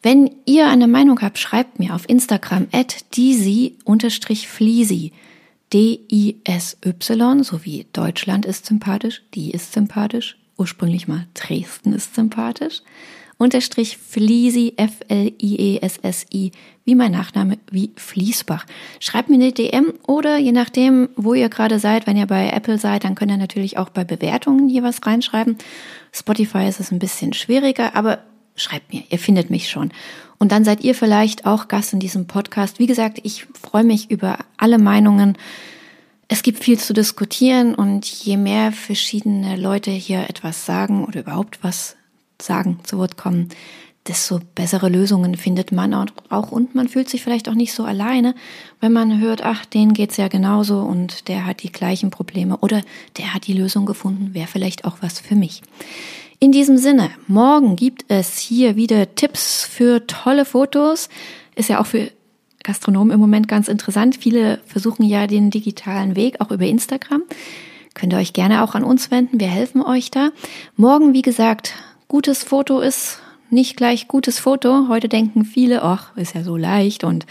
Wenn 0.00 0.30
ihr 0.46 0.68
eine 0.68 0.88
Meinung 0.88 1.20
habt, 1.20 1.36
schreibt 1.36 1.78
mir 1.78 1.94
auf 1.94 2.08
Instagram 2.08 2.68
at 2.72 2.96
disi-fleasy. 3.14 5.12
D-I-S-Y, 5.70 7.42
so 7.42 7.62
wie 7.62 7.86
Deutschland 7.92 8.46
ist 8.46 8.64
sympathisch, 8.64 9.22
die 9.34 9.50
ist 9.50 9.74
sympathisch, 9.74 10.38
ursprünglich 10.62 11.08
mal 11.08 11.26
Dresden 11.34 11.92
ist 11.92 12.14
sympathisch, 12.14 12.82
unterstrich 13.36 13.98
Fliesi, 13.98 14.74
F-L-I-E-S-S-I, 14.76 16.52
wie 16.84 16.94
mein 16.94 17.10
Nachname, 17.10 17.58
wie 17.68 17.90
Fließbach. 17.96 18.64
Schreibt 19.00 19.28
mir 19.28 19.34
eine 19.34 19.50
DM 19.50 19.92
oder 20.06 20.38
je 20.38 20.52
nachdem, 20.52 21.08
wo 21.16 21.34
ihr 21.34 21.48
gerade 21.48 21.80
seid, 21.80 22.06
wenn 22.06 22.16
ihr 22.16 22.26
bei 22.26 22.50
Apple 22.50 22.78
seid, 22.78 23.02
dann 23.02 23.16
könnt 23.16 23.32
ihr 23.32 23.38
natürlich 23.38 23.76
auch 23.76 23.88
bei 23.88 24.04
Bewertungen 24.04 24.68
hier 24.68 24.84
was 24.84 25.04
reinschreiben. 25.04 25.58
Spotify 26.12 26.68
ist 26.68 26.78
es 26.78 26.92
ein 26.92 27.00
bisschen 27.00 27.32
schwieriger, 27.32 27.96
aber 27.96 28.20
schreibt 28.54 28.92
mir, 28.92 29.02
ihr 29.10 29.18
findet 29.18 29.50
mich 29.50 29.68
schon. 29.68 29.90
Und 30.38 30.52
dann 30.52 30.64
seid 30.64 30.84
ihr 30.84 30.94
vielleicht 30.94 31.44
auch 31.44 31.66
Gast 31.66 31.92
in 31.92 31.98
diesem 31.98 32.28
Podcast. 32.28 32.78
Wie 32.78 32.86
gesagt, 32.86 33.18
ich 33.24 33.46
freue 33.60 33.84
mich 33.84 34.12
über 34.12 34.38
alle 34.56 34.78
Meinungen. 34.78 35.36
Es 36.32 36.42
gibt 36.42 36.64
viel 36.64 36.78
zu 36.78 36.94
diskutieren 36.94 37.74
und 37.74 38.06
je 38.06 38.38
mehr 38.38 38.72
verschiedene 38.72 39.54
Leute 39.56 39.90
hier 39.90 40.30
etwas 40.30 40.64
sagen 40.64 41.04
oder 41.04 41.20
überhaupt 41.20 41.58
was 41.60 41.94
sagen, 42.40 42.80
zu 42.84 42.96
Wort 42.96 43.18
kommen, 43.18 43.50
desto 44.08 44.40
bessere 44.54 44.88
Lösungen 44.88 45.36
findet 45.36 45.72
man 45.72 45.92
auch 45.92 46.50
und 46.50 46.74
man 46.74 46.88
fühlt 46.88 47.10
sich 47.10 47.22
vielleicht 47.22 47.50
auch 47.50 47.54
nicht 47.54 47.74
so 47.74 47.84
alleine, 47.84 48.34
wenn 48.80 48.94
man 48.94 49.20
hört, 49.20 49.44
ach, 49.44 49.66
denen 49.66 49.92
geht's 49.92 50.16
ja 50.16 50.28
genauso 50.28 50.80
und 50.80 51.28
der 51.28 51.44
hat 51.44 51.62
die 51.62 51.70
gleichen 51.70 52.08
Probleme 52.08 52.56
oder 52.56 52.80
der 53.18 53.34
hat 53.34 53.46
die 53.46 53.52
Lösung 53.52 53.84
gefunden, 53.84 54.32
wäre 54.32 54.48
vielleicht 54.48 54.86
auch 54.86 54.96
was 55.02 55.20
für 55.20 55.34
mich. 55.34 55.60
In 56.38 56.50
diesem 56.50 56.78
Sinne, 56.78 57.10
morgen 57.26 57.76
gibt 57.76 58.06
es 58.08 58.38
hier 58.38 58.74
wieder 58.74 59.14
Tipps 59.16 59.66
für 59.66 60.06
tolle 60.06 60.46
Fotos. 60.46 61.10
Ist 61.56 61.68
ja 61.68 61.78
auch 61.78 61.86
für 61.86 62.10
Gastronomen 62.62 63.12
im 63.12 63.20
Moment 63.20 63.48
ganz 63.48 63.68
interessant. 63.68 64.16
Viele 64.16 64.60
versuchen 64.66 65.04
ja 65.04 65.26
den 65.26 65.50
digitalen 65.50 66.16
Weg 66.16 66.40
auch 66.40 66.50
über 66.50 66.66
Instagram. 66.66 67.22
Könnt 67.94 68.12
ihr 68.12 68.18
euch 68.18 68.32
gerne 68.32 68.62
auch 68.62 68.74
an 68.74 68.84
uns 68.84 69.10
wenden. 69.10 69.40
Wir 69.40 69.48
helfen 69.48 69.82
euch 69.82 70.10
da. 70.10 70.30
Morgen, 70.76 71.12
wie 71.12 71.22
gesagt, 71.22 71.74
gutes 72.08 72.42
Foto 72.42 72.80
ist 72.80 73.20
nicht 73.50 73.76
gleich 73.76 74.08
gutes 74.08 74.38
Foto. 74.38 74.88
Heute 74.88 75.08
denken 75.08 75.44
viele, 75.44 75.82
ach, 75.82 76.16
ist 76.16 76.34
ja 76.34 76.42
so 76.42 76.56
leicht 76.56 77.04
und 77.04 77.26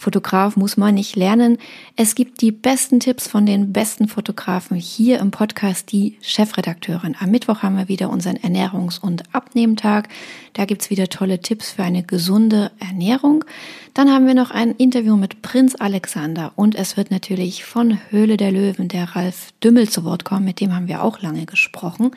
Fotograf 0.00 0.56
muss 0.56 0.76
man 0.76 0.94
nicht 0.94 1.16
lernen. 1.16 1.58
Es 1.96 2.14
gibt 2.14 2.40
die 2.40 2.52
besten 2.52 3.00
Tipps 3.00 3.26
von 3.26 3.46
den 3.46 3.72
besten 3.72 4.06
Fotografen 4.06 4.76
hier 4.76 5.18
im 5.18 5.32
Podcast, 5.32 5.90
die 5.90 6.16
Chefredakteurin. 6.22 7.16
Am 7.18 7.32
Mittwoch 7.32 7.64
haben 7.64 7.76
wir 7.76 7.88
wieder 7.88 8.08
unseren 8.08 8.36
Ernährungs- 8.36 9.00
und 9.00 9.24
Abnehmtag. 9.34 10.08
Da 10.52 10.66
gibt's 10.66 10.90
wieder 10.90 11.08
tolle 11.08 11.40
Tipps 11.40 11.72
für 11.72 11.82
eine 11.82 12.04
gesunde 12.04 12.70
Ernährung. 12.78 13.44
Dann 13.92 14.12
haben 14.12 14.28
wir 14.28 14.34
noch 14.34 14.52
ein 14.52 14.70
Interview 14.70 15.16
mit 15.16 15.42
Prinz 15.42 15.74
Alexander 15.76 16.52
und 16.54 16.76
es 16.76 16.96
wird 16.96 17.10
natürlich 17.10 17.64
von 17.64 17.98
Höhle 18.10 18.36
der 18.36 18.52
Löwen 18.52 18.86
der 18.86 19.16
Ralf 19.16 19.52
Dümmel 19.64 19.88
zu 19.88 20.04
Wort 20.04 20.24
kommen. 20.24 20.44
Mit 20.44 20.60
dem 20.60 20.72
haben 20.76 20.86
wir 20.86 21.02
auch 21.02 21.20
lange 21.20 21.44
gesprochen. 21.44 22.12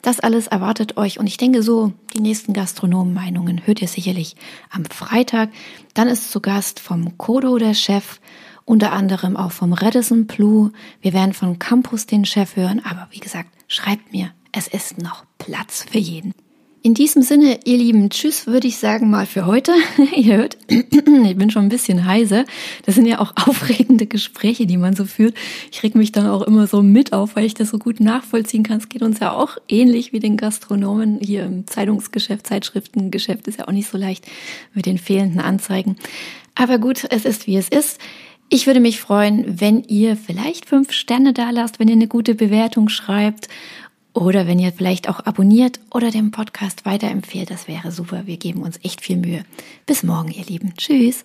Das 0.00 0.20
alles 0.20 0.46
erwartet 0.46 0.96
euch 0.96 1.18
und 1.18 1.26
ich 1.26 1.36
denke 1.36 1.62
so, 1.62 1.92
die 2.14 2.20
nächsten 2.22 2.54
Gastronomen-Meinungen 2.54 3.66
hört 3.66 3.82
ihr 3.82 3.88
sicherlich 3.88 4.36
am 4.70 4.86
Freitag. 4.86 5.50
Dann 5.92 6.08
ist 6.08 6.30
zu 6.30 6.40
Gast 6.40 6.80
vom 6.80 7.18
Kodo 7.26 7.58
der 7.58 7.74
Chef, 7.74 8.20
unter 8.64 8.92
anderem 8.92 9.36
auch 9.36 9.50
vom 9.50 9.72
Redison 9.72 10.28
Blue. 10.28 10.70
Wir 11.00 11.12
werden 11.12 11.32
von 11.32 11.58
Campus 11.58 12.06
den 12.06 12.24
Chef 12.24 12.54
hören, 12.54 12.80
aber 12.84 13.08
wie 13.10 13.18
gesagt, 13.18 13.48
schreibt 13.66 14.12
mir, 14.12 14.30
es 14.52 14.68
ist 14.68 15.02
noch 15.02 15.24
Platz 15.36 15.84
für 15.90 15.98
jeden. 15.98 16.34
In 16.82 16.94
diesem 16.94 17.22
Sinne, 17.22 17.58
ihr 17.64 17.78
Lieben, 17.78 18.10
tschüss, 18.10 18.46
würde 18.46 18.68
ich 18.68 18.76
sagen 18.76 19.10
mal 19.10 19.26
für 19.26 19.44
heute. 19.44 19.72
ihr 20.16 20.36
hört, 20.36 20.56
ich 20.68 21.36
bin 21.36 21.50
schon 21.50 21.64
ein 21.64 21.68
bisschen 21.68 22.06
heiser. 22.06 22.44
Das 22.84 22.94
sind 22.94 23.06
ja 23.06 23.18
auch 23.18 23.32
aufregende 23.48 24.06
Gespräche, 24.06 24.66
die 24.66 24.76
man 24.76 24.94
so 24.94 25.04
führt. 25.04 25.34
Ich 25.72 25.82
reg 25.82 25.96
mich 25.96 26.12
dann 26.12 26.28
auch 26.28 26.42
immer 26.42 26.68
so 26.68 26.80
mit 26.80 27.12
auf, 27.12 27.34
weil 27.34 27.44
ich 27.44 27.54
das 27.54 27.70
so 27.70 27.80
gut 27.80 27.98
nachvollziehen 27.98 28.62
kann. 28.62 28.78
Es 28.78 28.88
geht 28.88 29.02
uns 29.02 29.18
ja 29.18 29.32
auch 29.32 29.56
ähnlich 29.68 30.12
wie 30.12 30.20
den 30.20 30.36
Gastronomen 30.36 31.18
hier 31.20 31.42
im 31.42 31.66
Zeitungsgeschäft, 31.66 32.46
Zeitschriftengeschäft. 32.46 33.48
Ist 33.48 33.58
ja 33.58 33.66
auch 33.66 33.72
nicht 33.72 33.90
so 33.90 33.98
leicht 33.98 34.24
mit 34.74 34.86
den 34.86 34.98
fehlenden 34.98 35.40
Anzeigen. 35.40 35.96
Aber 36.56 36.78
gut, 36.78 37.06
es 37.10 37.24
ist 37.24 37.46
wie 37.46 37.56
es 37.56 37.68
ist. 37.68 38.00
Ich 38.48 38.66
würde 38.66 38.80
mich 38.80 39.00
freuen, 39.00 39.60
wenn 39.60 39.82
ihr 39.84 40.16
vielleicht 40.16 40.66
fünf 40.66 40.92
Sterne 40.92 41.32
da 41.32 41.50
lasst, 41.50 41.78
wenn 41.78 41.88
ihr 41.88 41.94
eine 41.94 42.08
gute 42.08 42.34
Bewertung 42.34 42.88
schreibt 42.88 43.48
oder 44.12 44.46
wenn 44.46 44.58
ihr 44.58 44.72
vielleicht 44.72 45.08
auch 45.08 45.20
abonniert 45.20 45.78
oder 45.92 46.10
den 46.10 46.30
Podcast 46.30 46.86
weiterempfehlt, 46.86 47.50
das 47.50 47.68
wäre 47.68 47.92
super. 47.92 48.22
Wir 48.26 48.38
geben 48.38 48.62
uns 48.62 48.78
echt 48.82 49.02
viel 49.02 49.16
Mühe. 49.16 49.44
Bis 49.84 50.02
morgen, 50.02 50.30
ihr 50.30 50.44
Lieben. 50.44 50.74
Tschüss. 50.76 51.24